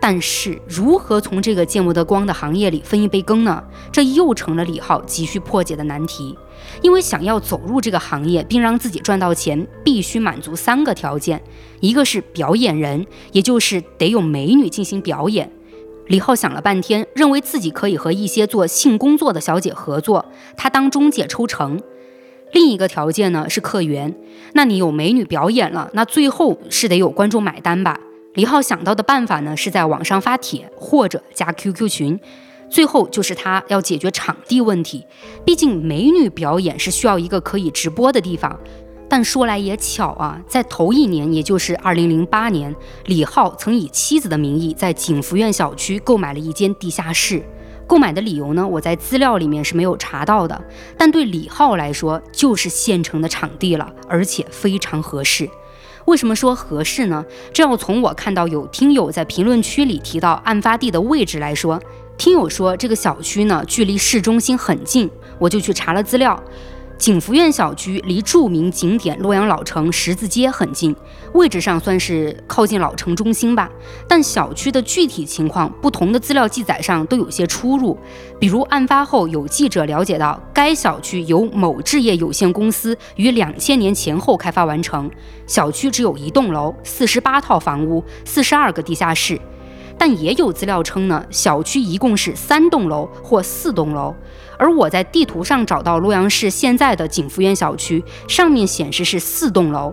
[0.00, 3.62] 但是，如何从这个见不得光的行业里分一杯羹呢？
[3.92, 6.36] 这又成了李浩急需破解的难题。
[6.82, 11.42] 因为想要走入这个行业并让自己赚到钱，必须满足三个条件：
[11.80, 15.50] 一个是表演人，也就是得有美女进行表演。
[16.08, 21.80] 李浩想了半天，认为自己可以和一些做性工作的小姐合作，他当中介抽成。
[22.52, 24.14] 另一个条件呢是客源，
[24.52, 27.98] 那你有美女表演了，那最后是得有观众买单吧？
[28.34, 32.20] 李浩想到的办法呢是在网上发帖或者加 QQ 群。
[32.74, 35.06] 最后就是他要解决场地问题，
[35.44, 38.58] 毕竟美女表演是需要一个可以直播的地方。
[39.08, 47.40] 但说来也巧啊，在头一年，也就是二零零八年，李浩曾以妻子的名义在景福苑小区购买了一间地下室。
[47.86, 50.60] 购买的理由呢，我在资料里面是没有查到的。
[50.98, 55.48] 但对李浩来说，就是现成的场地了，而且非常合适。
[56.06, 57.24] 为什么说合适呢？
[57.52, 61.80] 这要从我看到有听友在评论区里提到案发地的位置来说。
[62.16, 66.40] 听友说这个小区呢，距离市中心很近，我就去查了资料。
[66.96, 70.94] 景福苑小区离著名景点洛阳老城十字街很近，
[71.32, 73.68] 位置上算是靠近老城中心吧。
[74.08, 77.98] 但小区的具体情况，不同的资料记载上都有些出入。
[78.38, 85.10] 比如案发后，有记者了解到，该小区由某置业有限公司于两千年前后开发完成，
[85.48, 89.38] 小区只有一栋楼，四十八套房屋，四十二个地下室。
[89.98, 94.14] 但也有资料称呢，小区一共是三栋楼或四栋楼。
[94.58, 99.92] 而我在地图上找到洛阳市现在的景福苑小区，上面显示是四栋楼。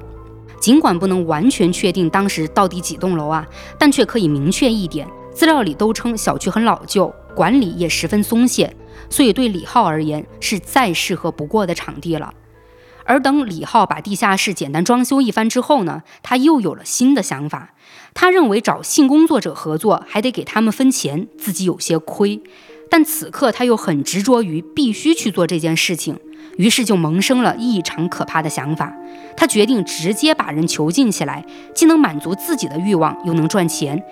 [0.59, 3.47] 尽管不能完全确定当时到底几栋楼啊，
[3.79, 8.75] 但却可以明确一点：资料里都称小区很老旧，管理也十分松懈，
[9.09, 12.31] 所以对李浩而言是再适合不过的场地了。
[13.03, 17.73] 而等李浩把地下室简单装修一番之后呢，他又有了新的想法。
[18.13, 22.41] 他认为找性工作者合作还得给他们分钱，自己有些亏。
[22.89, 26.19] 但此刻他又很执着于必须去做这件事情，
[26.57, 28.93] 于是就萌生了异常可怕的想法。
[29.37, 34.03] 他决定直接把人囚禁起来，既能满足自己的欲望，又能赚钱。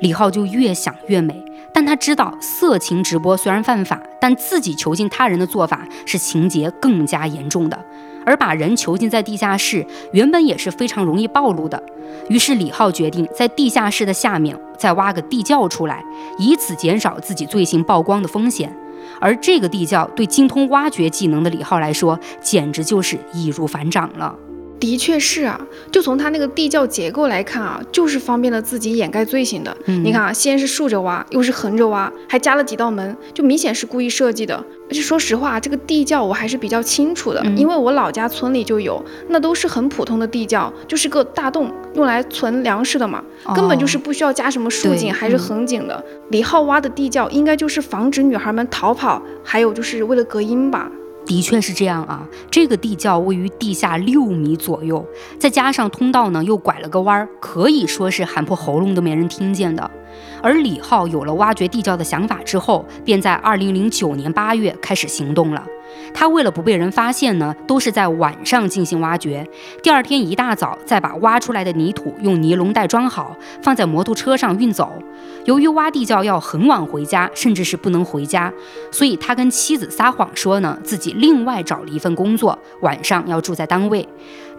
[0.00, 1.44] 李浩就越想越美，
[1.74, 7.84] 但他知道色情直播虽然犯法，但自己囚禁他人的做法是情节更加严重的。
[8.24, 11.80] 而把人囚禁在地下室，原本也是非常容易暴露的。
[12.28, 16.02] 于是李浩决定在地下室的下面再挖个地窖出来，
[16.36, 18.74] 以此减少自己罪行曝光的风险。
[19.20, 24.34] 而这个地窖对精通挖掘技能的李浩来说，简直就是易如反掌了。
[24.78, 25.60] 的确是啊，
[25.90, 29.74] 就从他那个地窖结构来看啊，就是方便了自己掩盖罪行的。
[29.86, 34.62] 你看啊，先是竖着挖，又是横着挖，还加了几道门，就明显是故意设计的。
[34.88, 46.04] 而且说实话，这个地窖我还是比较清楚的，因为我老家村里就有，那都是很普通的地窖，就是个大洞，用来存粮食的嘛，根本就是不需要加什么竖井还是横井的。
[46.28, 50.88] 李浩挖的地窖应该就是防止女孩们逃跑，还有就是为了隔音吧。
[51.26, 55.04] 的确是这样啊，这个地窖位于地下六米左右，
[55.38, 59.90] 再加上通道呢又拐了个弯儿，可以说是喊破喉咙都没人听见的。
[60.42, 65.66] 而李浩有了挖掘地窖的想法之后，便在二零零九年八月开始行动了。
[66.12, 69.46] 他为了不被人发现呢，都是在晚上进行挖掘。
[69.82, 74.92] 第二天一大早，再把挖出来的泥土用尼龙袋装好，放在摩托车上运走。
[75.44, 78.52] 由于挖地窖要很晚回家，甚至是不能回家，
[78.90, 84.06] 所以他跟妻子撒谎说呢，自己另外找了一份工作，晚上要住在单位。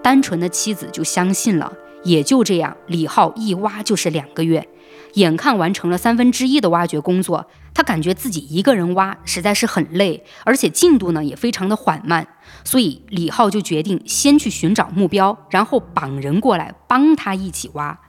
[0.01, 1.71] 单纯的妻子就相信了。
[2.03, 4.67] 也就这样，李浩一挖就是两个月。
[5.13, 12.27] 眼看完成了三分之一的挖掘工作，他感觉自己一个人挖实在是很累，而且进度呢也非常的缓慢，
[12.63, 17.99] 所以李浩就决定先去寻找目标，然后绑人过来帮他一起挖。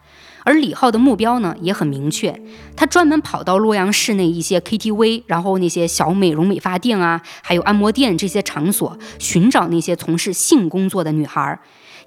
[0.45, 2.39] 而李浩的目标呢也很明确，
[2.77, 11.59] 他专门跑到洛阳市内一些 KTV，然后那些小美容美发店啊，还有按摩店这些场所，寻找那些从事性工作的女孩。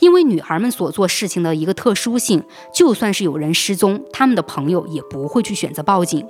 [0.01, 6.27] 因为女孩们所做事情的一个特殊性，就算是有人失踪，他们的朋友也不会去选择报警。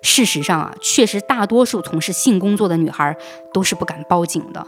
[0.00, 3.14] 事实上啊，确实大多数从事性工作的女孩
[3.52, 4.66] 都是不敢报警的。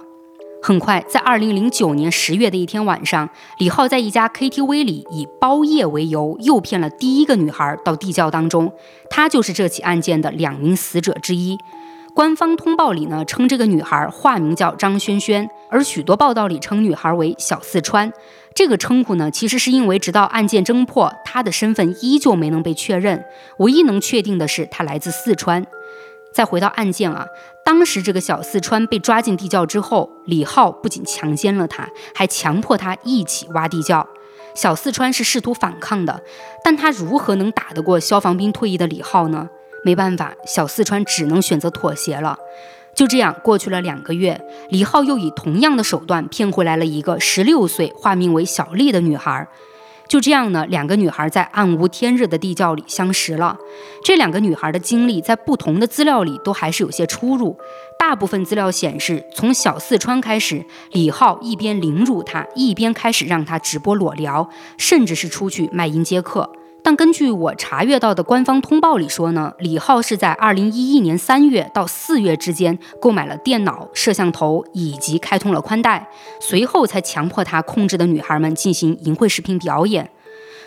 [0.62, 8.70] 很快，在二零零九年十月的一天晚上，李浩在一家 KTV 里以包夜为由，诱骗了第一个女孩到地窖当中。
[9.08, 11.56] 他就是这起案件的两名死者之一。
[12.20, 18.12] 官方通报里呢称这个女孩化名叫张萱萱，而许多报道里称女孩为小四川。
[18.54, 23.24] 这个称呼呢，其实是因为直到案件侦破，她的身份依旧没能被确认。
[23.60, 25.66] 唯一能确定的是，她来自四川。
[26.34, 27.24] 再回到案件啊，
[27.64, 34.06] 当时这个小四川被抓进地窖之后，李浩不仅强奸了她，还强迫她一起挖地窖。
[34.54, 36.22] 小四川是试图反抗的，
[36.62, 39.48] 但他如何能打得过消防兵退役的李浩呢？
[39.84, 42.38] 没办法，小四川只能选择妥协了。
[42.94, 44.40] 就这样过去了两个月，
[44.70, 49.46] 李浩又以同样的手段骗回来了一个十六岁、化名为小丽的女孩。
[50.08, 53.56] 就这样呢，两个女孩在暗无天日的地窖里相识了。
[54.02, 57.56] 这两个女孩的经历在不同的资料里都还是有些出入。
[57.96, 66.50] 大部分资料显示，从小四川开始，李浩一边凌辱她，一边开始让她直播裸聊，甚至是出去卖淫接客。
[66.82, 76.08] 但根据我查阅到的官方通报里说呢，李浩是在二零一一年三月到四月之间购买了电脑、摄像头以及开通了宽带，
[76.40, 80.10] 随后才强迫他控制的女孩们进行淫秽视频表演。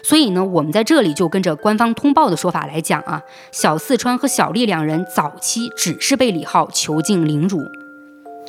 [0.04, 3.22] 所以呢，我们在这里就跟着官方通报的说法来讲啊，
[3.52, 7.60] 小四川和小丽两人早期只是被李浩囚禁凌辱。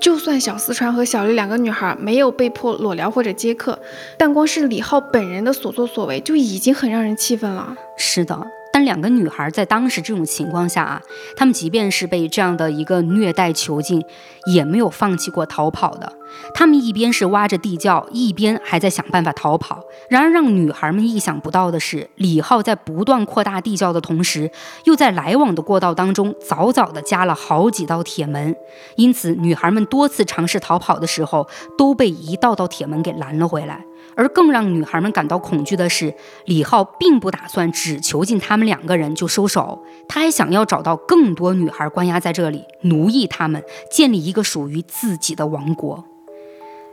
[0.00, 3.78] 就算小四川和小丽两个女孩没有被迫裸聊或者接客，
[4.18, 7.74] 但光是李浩本人的所作所为就已经很让人气愤了。
[7.96, 8.38] 是的。
[8.74, 11.00] 但两个女孩在当时这种情况下啊，
[11.36, 14.04] 她们即便是被这样的一个虐待囚禁，
[14.46, 16.12] 也没有放弃过逃跑的。
[16.52, 19.84] 她们一边是挖着地窖，一边还在想办法逃跑。
[20.10, 24.50] 然而让女孩们意想不到的是，李浩在不断扩大地窖的同时，
[24.86, 28.56] 又在来往的过道当中早早的加了好几道铁门。
[28.96, 31.46] 因此，女孩们多次尝试逃跑的时候，
[31.78, 33.84] 都被一道道铁门给拦了回来。
[34.16, 36.14] 而更让女孩们感到恐惧的是，
[36.46, 46.04] 李浩并不打算只囚禁他们两个人就收手，他还想要找到更多女孩关押在这里，奴役他们，建立一个属于自己的王国。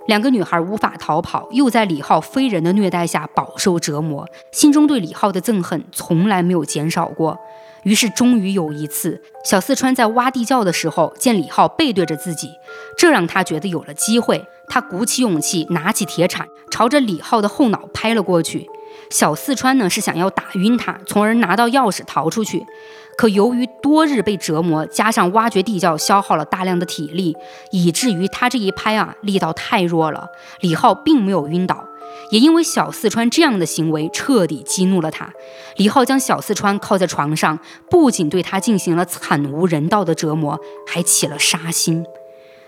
[0.08, 7.38] 两个女孩无法逃跑，又在李浩非人的虐待下饱受折磨，心中对李浩的憎恨从来没有减少过。
[7.84, 12.52] 于是，终于有一次，小四川在挖地窖的时候，见李浩背对着自己，
[12.98, 14.46] 这让他觉得有了机会。
[14.68, 18.68] 他鼓起勇气，拿起铁铲，朝着李浩的后脑拍了过去。
[19.10, 22.66] 小四川呢是想要打晕他，从而拿到钥匙逃出去。
[23.18, 27.36] 可由于多日被折磨，加上挖掘地窖消耗了大量的体力，
[27.72, 30.30] 以至于他这一拍啊力道太弱了，
[30.62, 31.86] 李浩并没有晕倒。
[32.32, 35.32] 也因为小四川这样的行为彻底激怒了他，
[35.76, 42.04] 李浩将小四川靠在床上，不仅对他进行了惨无人道的折磨，还起了杀心。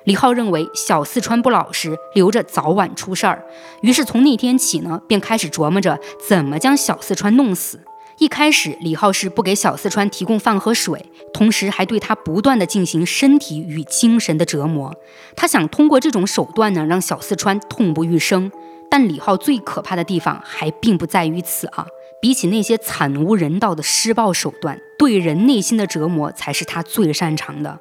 [0.03, 3.45] 李浩认为小四川不老实，留着早晚出事儿，
[3.81, 5.97] 于是从那天起呢，便开始琢磨着
[6.27, 7.79] 怎么将小四川弄死。
[8.19, 14.93] 一开始，李浩是不给小四川提供饭和水，同时还对他不断的进行身体与精神的折磨。
[15.37, 18.51] 他想通过这种手段呢，让小四川痛不欲生。
[18.93, 21.87] 但李浩最可怕的地方还并不在于此啊！
[22.21, 27.79] 比起那些惨无人道的施暴手段，对人内心的折磨才是他最擅长的。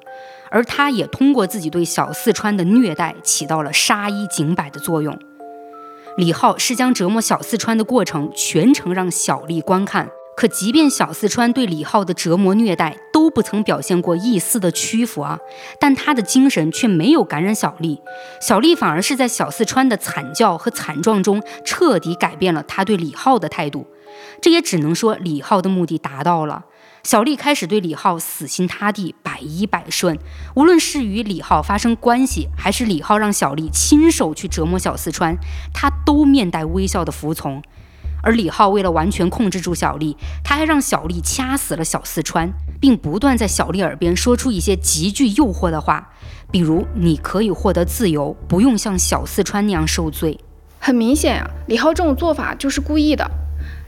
[0.49, 5.15] 而他也通过自己对小四川的虐待，起到了杀一儆百的作用。
[6.17, 10.09] 李浩是将折磨小四川的过程全程让小丽观看。
[10.35, 15.39] 可即便小四川对李浩的折磨虐待都不曾表现过一丝的屈服啊，
[15.79, 18.01] 但他的精神却没有感染小丽，
[18.41, 23.87] 小丽反而是在小四川的惨叫和惨状中彻底改变了他对李浩的态度。
[24.41, 26.65] 这也只能说李浩的目的达到了，
[27.03, 30.17] 小丽开始对李浩死心塌地、百依百顺，
[30.55, 35.37] 无论是与李浩发生关系，还是李浩让小丽亲手去折磨小四川，
[35.73, 37.61] 他都面带微笑的服从。
[38.23, 46.13] 而李浩为了完全控制住小丽，他还让小丽掐死了小四川，并不断在小丽耳边说出一些极具诱惑的话，
[46.49, 50.39] 比如“你可以获得自由，不用像小四川那样受罪。”
[50.79, 53.29] 很明显啊，李浩这种做法就是故意的。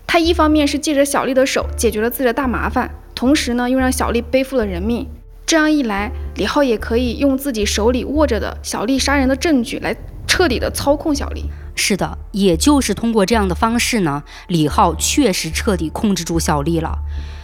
[0.06, 5.08] 他一方面是借着小丽的手解决了自己的大麻烦，同时呢又让小丽背负了人命。
[5.46, 9.96] 这样一来，李浩也可以用自己手里握着的小丽杀人的证据来
[10.28, 11.46] 彻底的操控小丽。
[11.76, 17.00] 是的，也就是通过这样的方式呢，李浩确实彻底控制住小丽了。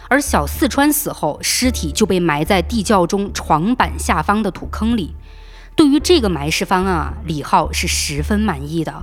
[0.08, 5.14] 而小四川死后，尸体就被埋在地窖中床板下方的土坑里。
[5.74, 9.02] 对于这个埋尸方案啊，李浩是十分满意的。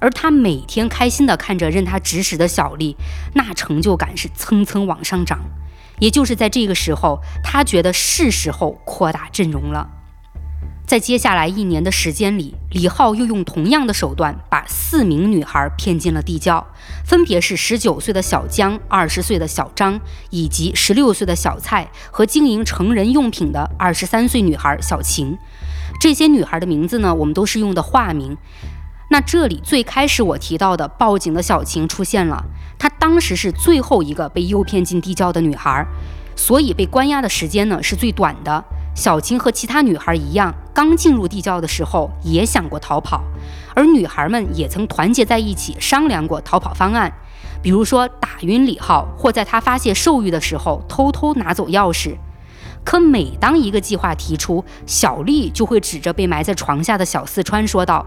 [0.00, 2.96] 而他每天开心地看着任他指使的小丽，
[3.34, 5.40] 那成就感是蹭蹭往上涨。
[5.98, 9.88] 也就是在这个时候，他觉得是时候扩大阵容了。
[10.86, 16.64] 在接下来一年的时间里，李浩又用同样的手段把四名女孩骗进了地窖，
[17.04, 25.36] 分别是十九岁的小江、二十岁的小张以及十六岁的小蔡和经营成人用品的二十三岁女孩小晴。
[26.00, 28.36] 这些女孩的名字呢，我们都是用的化名。
[29.10, 32.44] 那这里最开始我提到的报警的小晴出现了，
[32.78, 35.84] 她当时是最后一个被诱骗进地窖的女孩，
[36.36, 38.64] 所以被关押的时间呢是最短的。
[38.96, 43.22] 小青和其他女孩一样，刚进入地窖的时候也想过逃跑，
[43.74, 47.12] 而女孩们也曾团结在一起商量过逃跑方案，
[47.62, 52.16] 比如说打晕李浩，或在他发泄兽欲的时候偷偷拿走钥匙。
[52.84, 58.06] 可每当一个计划提出，小丽就会指着被埋在床下的小四川说道：“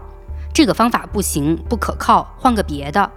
[0.52, 3.08] 这个方法不行，不可靠，换个别的。”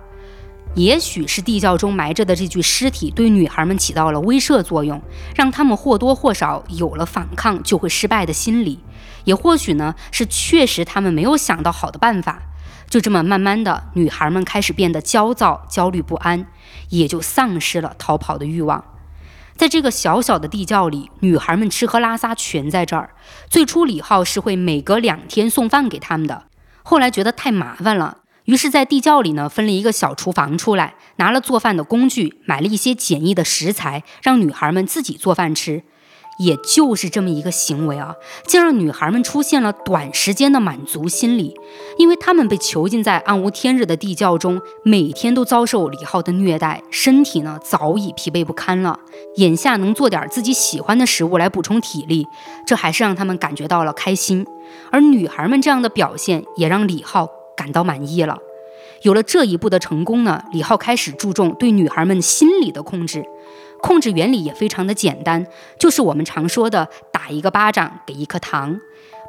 [0.75, 4.99] 也许是地窖中埋着的这具尸体对女孩们起到了威慑作用，
[5.35, 8.79] 让她们或多或少有了反抗就会失败的心理；
[9.23, 12.41] 也或许呢，是确实她们没有想到好的办法。
[12.89, 16.47] 就这么慢慢的，女孩们开始变得焦躁、焦虑不安，
[16.89, 18.83] 也就丧失了逃跑的欲望。
[19.55, 23.11] 在这个小小的地窖里，女孩们吃喝拉撒全在这儿。
[23.47, 26.45] 最初，李浩是会每隔两天送饭给他们的，
[26.81, 35.83] 后来觉得太麻烦了，于是，在地窖里呢分了一个小厨房出来，拿了做饭的工具，买了一些简易的食材，让女孩们自己做饭吃。
[36.39, 38.15] 也就是这么一个行为啊，
[38.47, 41.53] 竟让女孩们出现了短时间的满足心理，
[41.99, 48.99] 因为她们被囚禁在暗无天日的地窖中，每天都遭受李浩的虐待，身体呢早已疲惫不堪了。
[49.35, 52.25] 眼下能做点自己喜欢的食物来补充体力，
[52.65, 54.43] 这还是让他们感觉到了开心。
[54.91, 58.37] 而女孩们这样的表现，也让李浩感到满意了。
[59.01, 63.23] 有了这一步的成功呢，李浩开始注重对女孩们心理的控制。
[63.81, 65.45] 控制原理也非常的简单，
[65.77, 68.79] 就是我们常说的打一个巴掌给一颗糖。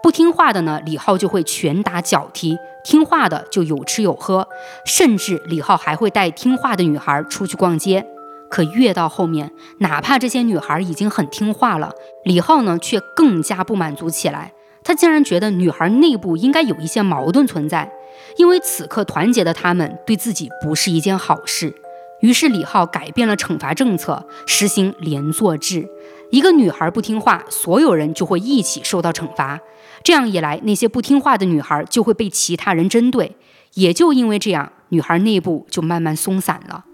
[0.00, 2.54] 不听话的呢，李浩就会拳打脚踢；
[2.84, 4.46] 听话的就有吃有喝，
[4.86, 8.06] 甚至李浩还会带听话的女孩出去逛街。
[8.48, 11.90] 可越到后面，哪怕这些女孩已经很听话了，
[12.24, 14.52] 李浩呢却更加不满足起来。
[14.84, 17.90] 他竟然觉得女孩内部应该有一些矛盾存在，
[18.36, 21.74] 因为此刻团结的他们对自己不是一件好事。
[22.20, 25.88] 于是李浩改变了惩罚政策，实行连坐制。
[26.30, 29.60] 一个女孩不听话，所有人就会一起受到惩罚。
[30.02, 33.36] 这样一来，那些不听话的女孩就会被其他人针对。
[33.74, 36.84] 也就因为这样，女孩内部就慢慢松散了。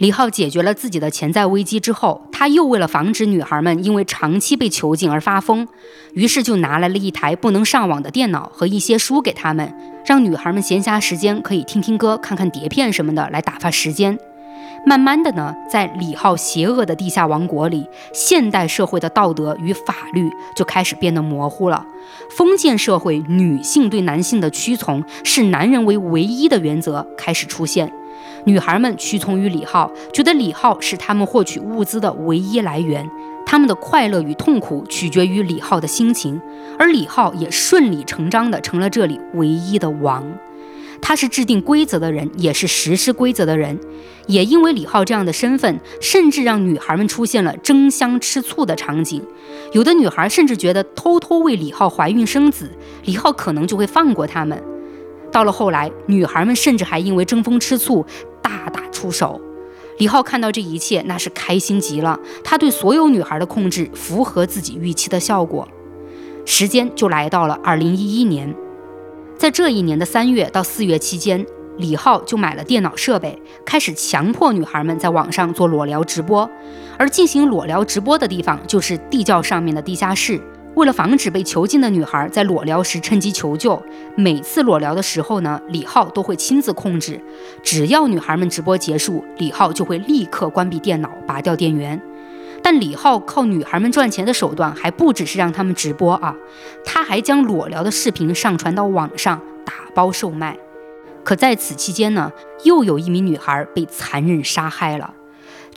[0.00, 5.68] 李浩解决了自己的潜在危机之后，他又为了防止女孩们因为长期被囚禁而发疯，
[6.14, 9.70] 于是就拿来了一台不能上网的电脑和一些书给他们，
[10.06, 14.18] 让女孩们闲暇时间可以听听歌、看看碟片什么的来打发时间。
[14.86, 21.84] 慢慢的呢，在李浩邪恶的地下王国里，现代社会的道德与法律就开始变得模糊了。
[22.30, 27.92] 封建社会女性对男性的屈从，视男人为唯一的原则开始出现。
[28.44, 33.08] 女孩们屈从于李浩，觉得李浩是他们获取物资的唯一来源，
[33.44, 36.40] 他们的快乐与痛苦取决于李浩的心情，
[36.78, 40.24] 而李浩也顺理成章地成了这里唯一的王。
[41.02, 43.78] 他是制定规则的人，也是实施规则的人。
[44.26, 49.22] 也因为李浩这样的身份，甚至让女孩们出现了争相吃醋的场景。
[49.72, 52.70] 有的女孩甚至觉得偷偷为李浩怀孕生子，
[53.04, 54.62] 李浩可能就会放过他们。
[55.32, 58.04] 到了后来，女孩们甚至还因为争风吃醋
[58.50, 59.40] 大打出手。
[59.98, 62.18] 李浩看到这一切，那是开心极了。
[62.42, 65.68] 他对所有女孩的控制符合自己预期的效果。
[66.46, 68.54] 时间就来到了二零一一年。
[69.36, 71.46] 在这一年的三月到四月期间，
[71.76, 76.48] 李浩就买了电脑设备，开始强迫女孩们在网上做裸聊直播。
[76.98, 80.40] 而进行裸聊直播的地方就是地窖上面的地下室。
[80.74, 83.82] 为了防止被囚禁的女孩在裸聊时趁机求救，
[84.16, 87.20] 每次裸聊的时候呢，李浩都会亲自控制。
[87.62, 92.00] 只要女孩们直播结束，李浩就会立刻关闭电脑，拔掉电源。
[92.62, 96.36] 但李浩靠女孩们赚钱的手段还不只是让他们直播啊，
[96.84, 100.56] 他还将裸聊的视频上传到网上打包售卖。
[101.24, 102.30] 可在此期间呢，
[102.64, 105.14] 又有一名女孩被残忍杀害了。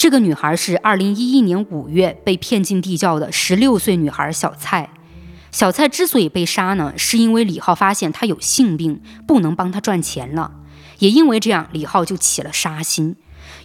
[0.04, 4.90] 这个女孩是2011年5月被骗进地窖的16岁女孩小蔡。
[5.50, 10.56] 小蔡之所以被杀呢，是因为李浩发现她有性病，不能帮她赚钱了。
[11.00, 13.16] 也因为这样，李浩就起了杀心。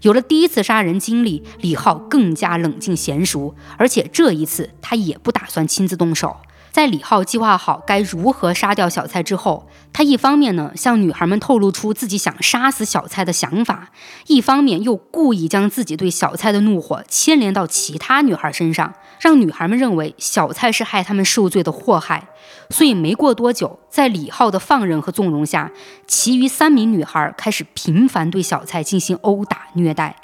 [0.02, 6.36] 有了第一次杀人经历，李浩更加冷静娴熟，而且这一次他也不打算亲自动手。
[6.70, 13.90] 在李浩计划好该如何杀掉小蔡之后，他一方面呢向女孩们透露出自己想杀死小蔡的想法，
[14.26, 22.28] 一方面又故意将自己对小蔡的怒火牵连到其他女孩身上，让女孩们认为小蔡是害他们受罪的祸害。
[22.70, 25.72] 所以没过多久，在李浩的放任和纵容下，
[26.06, 30.16] 其余三名女孩开始频繁对小蔡进行殴打虐待，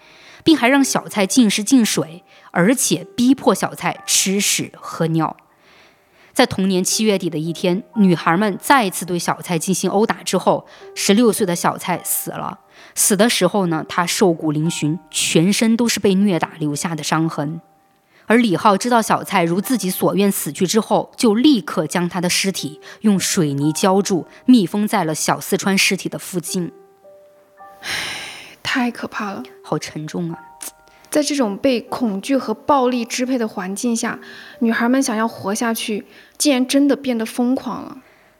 [0.45, 2.23] 并还让小蔡进食进水，
[2.53, 5.37] 而且逼迫小蔡吃屎喝尿。
[6.35, 10.67] 在同年七月底的一天，女孩们再次对小蔡进行殴打之后，
[10.97, 12.59] 十六岁的小蔡死了。
[12.97, 17.61] 死的时候呢，他瘦骨嶙峋，全身都是被虐打留下的伤痕。
[18.27, 26.73] 而李浩知道小蔡如自己所愿死去之后，就立刻将他的尸体用水泥浇筑，密封在了小四川尸体的附近。
[27.83, 27.89] 唉，
[28.63, 30.39] 太可怕了，好沉重啊！
[31.11, 34.19] 在这种被恐惧和暴力支配的环境下，
[34.59, 36.07] 女孩们想要活下去，
[36.39, 37.99] 竟然真的变得疯狂了。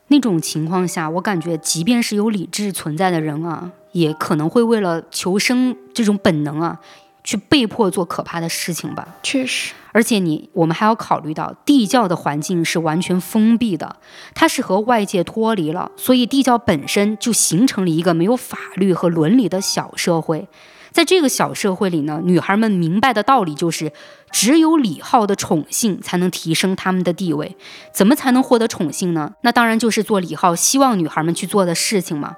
[0.09, 6.81] 那种情况下，我感觉即便是有理智存在的人啊，也可能会为了求生这种本能啊。
[7.27, 9.73] 去被迫做可怕的事情吧，确实。
[9.93, 13.97] 而且你，我们还要考虑到地窖的环境是完全封闭的，
[14.35, 20.47] 它是和外界脱离了，所以地窖本身就形成了一个没有法律和伦理的小社会。
[20.95, 23.93] 在这个小社会里呢，女孩们明白的道理就是，
[24.31, 27.57] 只有李浩的宠幸才能提升他们的地位。
[27.93, 29.35] 怎么才能获得宠幸呢？
[29.41, 32.37] 那当然就是做李浩希望女孩们去做的事情嘛，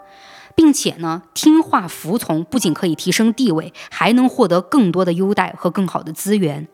[0.55, 6.67] 并且呢，听话服从不仅可以提升地位，还能获得更多的优待和更好的资源。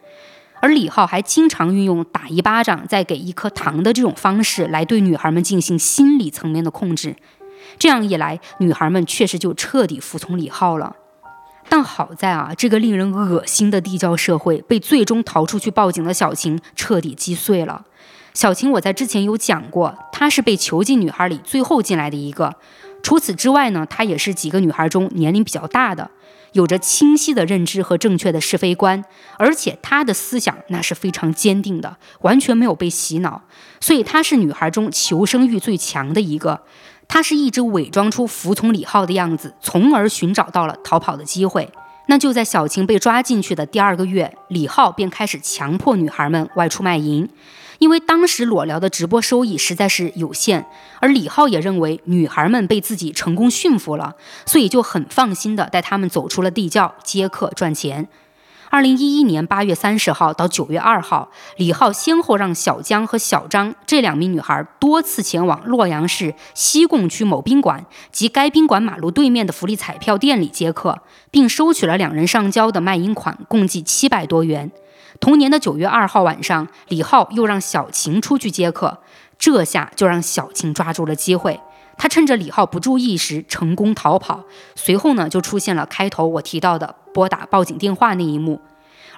[0.61, 7.17] 而李浩还经常运用打一巴掌再给一颗糖的这种方式来对女孩们进行心理层面的控制。
[7.77, 10.95] 这样一来，女孩们确实就彻底服从李浩了。
[11.69, 17.85] 但好在啊，这个令人恶心的地窖社会被最终逃出去报警的小晴彻底击碎了。
[18.35, 22.55] 小晴，我在之前有讲过，她是被囚禁女孩里最后进来的一个。
[23.03, 26.11] 除此之外呢，她也是几个女孩中年龄比较大的。
[26.53, 29.03] 有着清晰的认知和正确的是非观，
[29.39, 33.43] 而且她的思想那是非常坚定的，完全没有被洗脑，
[33.81, 36.61] 所以她是女孩中求生欲最强的一个。
[37.13, 41.71] 他是一直伪装出服从李浩的样子，从而寻找到了逃跑的机会。
[42.07, 47.29] 那就在小晴被抓进去的第二个月，李浩便开始强迫女孩们外出卖淫。
[47.81, 50.65] 因为当时裸聊的直播收益实在是有限，
[51.01, 58.09] 而李浩也认为女孩们被自己成功驯服了，所以就很放心的带他们走出了地窖接客赚钱。
[58.73, 74.73] 二零一一年八月三十号到九月二号，李浩先后让小江和小张这两名女孩多次前往洛阳市西贡区某宾馆及该宾馆马路对面的福利彩票店里接客，并收取了两人上交的卖淫款，共计七百多元。
[75.21, 79.03] 同年的九月二号晚上，李浩又让小晴出去接客，
[79.39, 81.61] 这下就让小晴抓住了机会。
[81.97, 88.61] 他趁着李浩不注意时成功逃跑，随后呢就出现了开头我提到的拨打报警电话那一幕。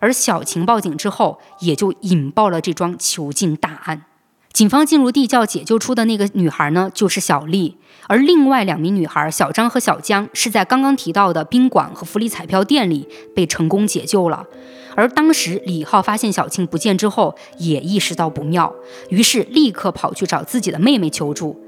[0.00, 4.04] 而小晴报警之后，也就引爆了这桩囚禁大案。
[4.52, 7.76] 警方进入地窖解救出的那个女孩呢，就是小丽。
[8.06, 14.44] 而另外两名女孩小张和小江是在刚刚提到的宾馆和福利彩票店里被成功解救了。
[14.94, 18.72] 而当时李浩发现小青不见之后，也意识到不妙，
[19.08, 21.63] 于是立刻跑去找自己的妹妹求助。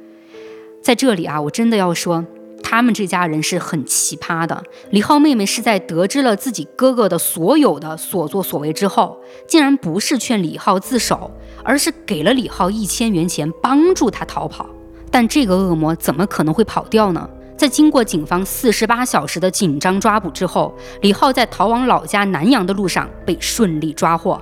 [0.86, 2.24] 在这里啊，我真的要说，
[2.62, 4.62] 他们这家人是很奇葩的。
[4.90, 9.18] 李浩妹妹是在得知了自己哥哥的所有的所作所为之后，
[9.48, 11.28] 竟然不是劝李浩自首，
[11.64, 14.64] 而是给了李浩一千元钱帮助他逃跑。
[15.10, 17.28] 但这个恶魔怎么可能会跑掉呢？
[17.56, 24.40] 在经过警方四十八小时的紧张抓捕之后，李浩在逃往老家南阳的路上被顺利抓获。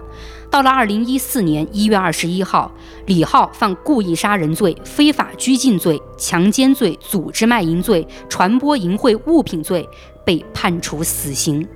[0.55, 2.71] 到了二零一四年一月二十一号，
[3.07, 9.85] 李浩犯故意杀人罪、非法拘禁罪、强奸罪、组织卖淫罪、传播淫秽物品罪，
[10.25, 11.67] 被判处死刑。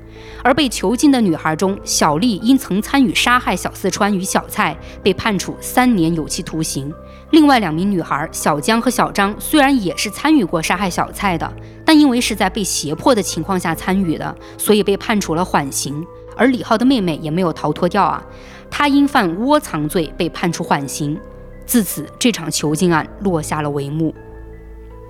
[0.45, 6.95] 而被囚禁的女孩中，小丽因曾参与杀害小四川与小蔡，被判处三年有期徒刑。
[7.33, 11.53] 另外两名女孩小江和小张虽然也是参与过杀害小蔡的，
[11.85, 16.07] 但因为是在被胁迫的情况下参与的，所以被判处了缓刑。
[16.39, 18.25] 而李浩的妹妹也没有逃脱掉啊，
[18.71, 21.19] 她因犯窝藏罪被判处缓刑。
[21.67, 24.15] 自此，这场囚禁案落下了帷幕。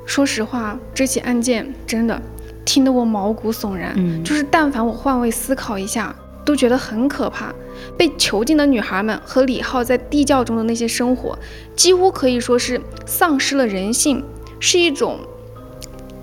[0.04, 2.20] 说实话，这起案件真的
[2.64, 3.92] 听得我毛骨悚然。
[3.96, 6.12] 嗯，就是但凡我换位思考一下。
[6.44, 7.52] 都觉得很可怕，
[7.94, 11.38] 被囚禁的女孩们和李浩在地窖中的那些生活，
[11.76, 14.24] 几乎可以说是丧失了人性，
[14.58, 15.18] 是一种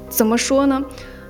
[0.10, 0.84] 怎么说呢？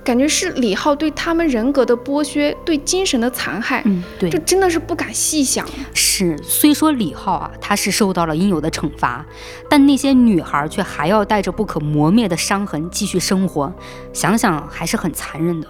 [0.06, 3.82] 感觉是李浩对他们人格的剥削，对精神的残害。
[3.86, 5.68] 嗯，对，这真的是不敢细想。
[5.96, 9.26] 是，虽说李浩啊，他是受到了应有的惩罚，
[9.68, 13.74] 但那些女孩却还要带着不可磨灭的伤痕继续生活，
[14.14, 15.68] 想想还是很残忍的。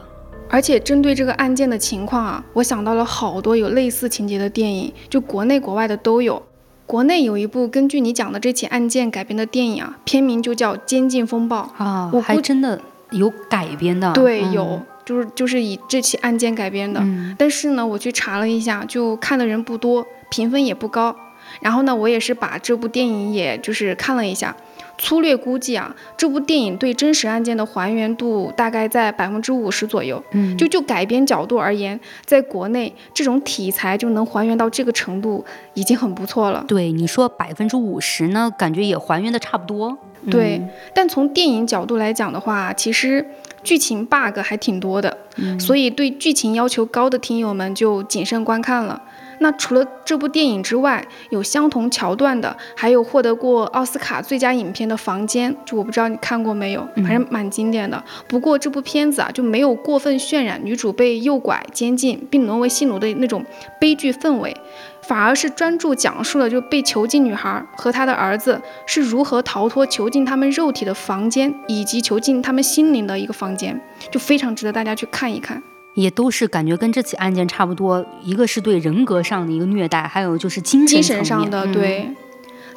[0.50, 6.44] 而且针对这个案件的情况啊，我想到了好多有类似情节的电影，就国内国外的都有。
[6.86, 12.80] 国内有一部根据你讲的这起案件改编的电影啊，片名就叫《监禁风暴》啊，我还真的
[13.18, 14.12] 有改编的。
[14.14, 17.04] 对，有，就是就是以这起案件改编的。
[17.38, 21.16] 但是呢，我去查了一下，就看的人不多，评分也不高。
[21.62, 24.56] 然后呢，我也是把这部电影也就是看了一下。
[24.98, 30.24] 粗略估计啊，这部电影对真实案件的还原度大概在百分之五十左右。
[30.32, 35.44] 嗯，就就改编角度而言，在国内这种题材就能还原到这个程度，
[35.74, 36.64] 已经很不错了。
[36.68, 39.98] 对你说百分之五十呢，感觉也还原的差不多。
[40.32, 40.60] 对，
[40.94, 43.24] 但从电影角度来讲的话，其实
[43.64, 45.16] 剧情 bug 还挺多的，
[45.60, 49.00] 所以对剧情要求高的听友们就谨慎观看了。
[49.40, 58.04] 那除了这部电影之外，有相同桥段的，还有获得过奥斯卡最佳影片的《房间》，就我不知道你看过没有，反正蛮经典的。
[58.28, 63.44] 不过这部片子啊，就没有过分渲染女主被诱拐、监禁并沦为性奴的那种
[63.80, 64.56] 悲剧氛围，
[65.02, 73.80] 反而是专注讲述了就被囚禁女孩和她的儿子是如何逃脱囚禁他们肉体的房间，以及囚禁他们心灵的一个房间，
[74.12, 75.62] 就非常值得大家去看一看。
[75.96, 82.12] 也都是感觉跟这起案件差不多，一个是对人格上的一个虐待，还有就是精精神精神上的，嗯对。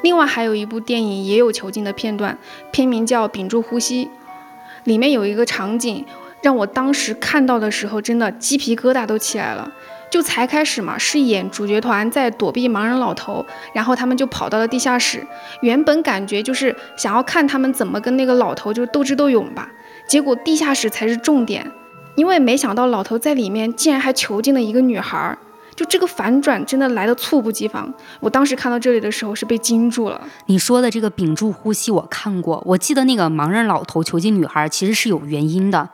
[0.01, 2.37] 另外还有一部电影也有囚禁的片段，
[2.71, 4.05] 片名叫《屏住呼吸》，
[4.85, 6.05] 里面有一个场景
[6.41, 9.71] 让我当时看到的时候，真的鸡皮疙瘩都起来了。
[10.09, 15.23] 就才开始嘛，是演主角团在躲避盲人老头，然后他们就跑到了地下室。
[15.61, 19.69] 原本感觉就是想要看他们怎么跟那个老头就斗智斗勇吧，
[20.07, 21.71] 结果地下室才是重点，
[22.19, 25.37] 因为没想到老头在里面竟然还囚禁了一个女孩儿。
[25.73, 27.89] 就这个反转真的来的猝不及防，
[28.19, 30.21] 我当时看到这里的时候是被惊住了。
[30.47, 32.61] 你说的这个屏住呼吸，我看过。
[32.65, 35.89] 我记得那个盲人老头囚禁女孩其实是有原因的，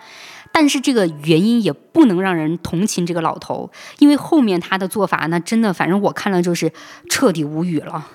[0.52, 3.70] 但是这个原因也不能让人同情这个老头，
[4.00, 6.72] 因为后面他的做法，那真的，反正我看了就是
[7.08, 8.08] 彻底无语了。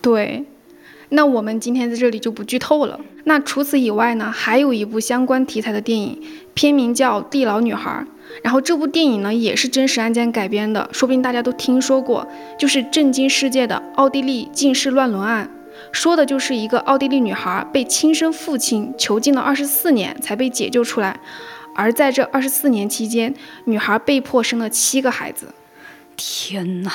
[0.00, 0.44] 对，
[1.14, 2.98] 那我们今天在这里就不剧透了。
[3.24, 6.20] 那除此以外呢，还有一部相关题材的电影，
[6.54, 8.04] 片名叫《地牢女孩》。
[8.42, 12.26] 然后这部电影呢也是真实案件改编的，说不定大家都听说过，
[12.58, 15.48] 就是震惊世界的奥地利近视乱伦案。
[15.92, 21.20] 说的就是一个奥地利女孩被亲生父亲囚禁了二十四年才被解救出来，
[21.74, 23.34] 而在这二十四年期间，
[23.64, 25.48] 女孩被迫生了七个孩子。
[26.16, 26.90] 天哪！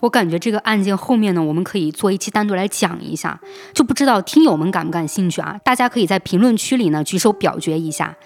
[0.00, 3.40] 我感觉这个案件后面呢，我们可以做一期单独来讲一下，
[3.74, 5.58] 就不知道听友们感不感兴趣啊？
[5.64, 8.16] 大家可以在评论区里呢举手表决一下。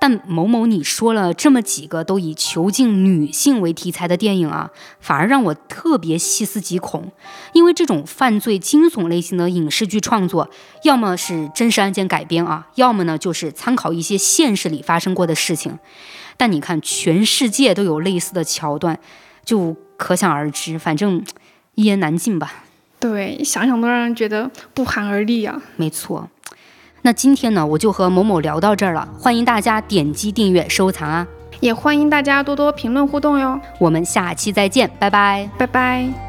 [0.00, 4.70] 但某某，你说了这么几个都以囚禁女性为题材的电影啊，
[5.00, 7.10] 反而让我特别细思极恐。
[7.52, 10.48] 因为这种犯罪惊悚类型的影视剧创作，
[10.84, 15.76] 要么是真实案件改编啊，要么呢就是参考一些现实里发生过的事情。
[16.36, 19.00] 但你看，全世界都有类似的桥段，
[19.44, 21.22] 就可想而知，反正
[21.74, 22.64] 一言难尽吧。
[22.98, 26.30] 对，想想都让人觉得不寒而栗呀、没错。
[27.02, 31.26] 那今天呢，我就和某某聊到这儿了，欢迎大家点击订阅、收藏啊！
[31.60, 35.48] 也欢迎大家多多评论互动哟，我们下期再见，拜拜。
[35.58, 36.27] 拜拜。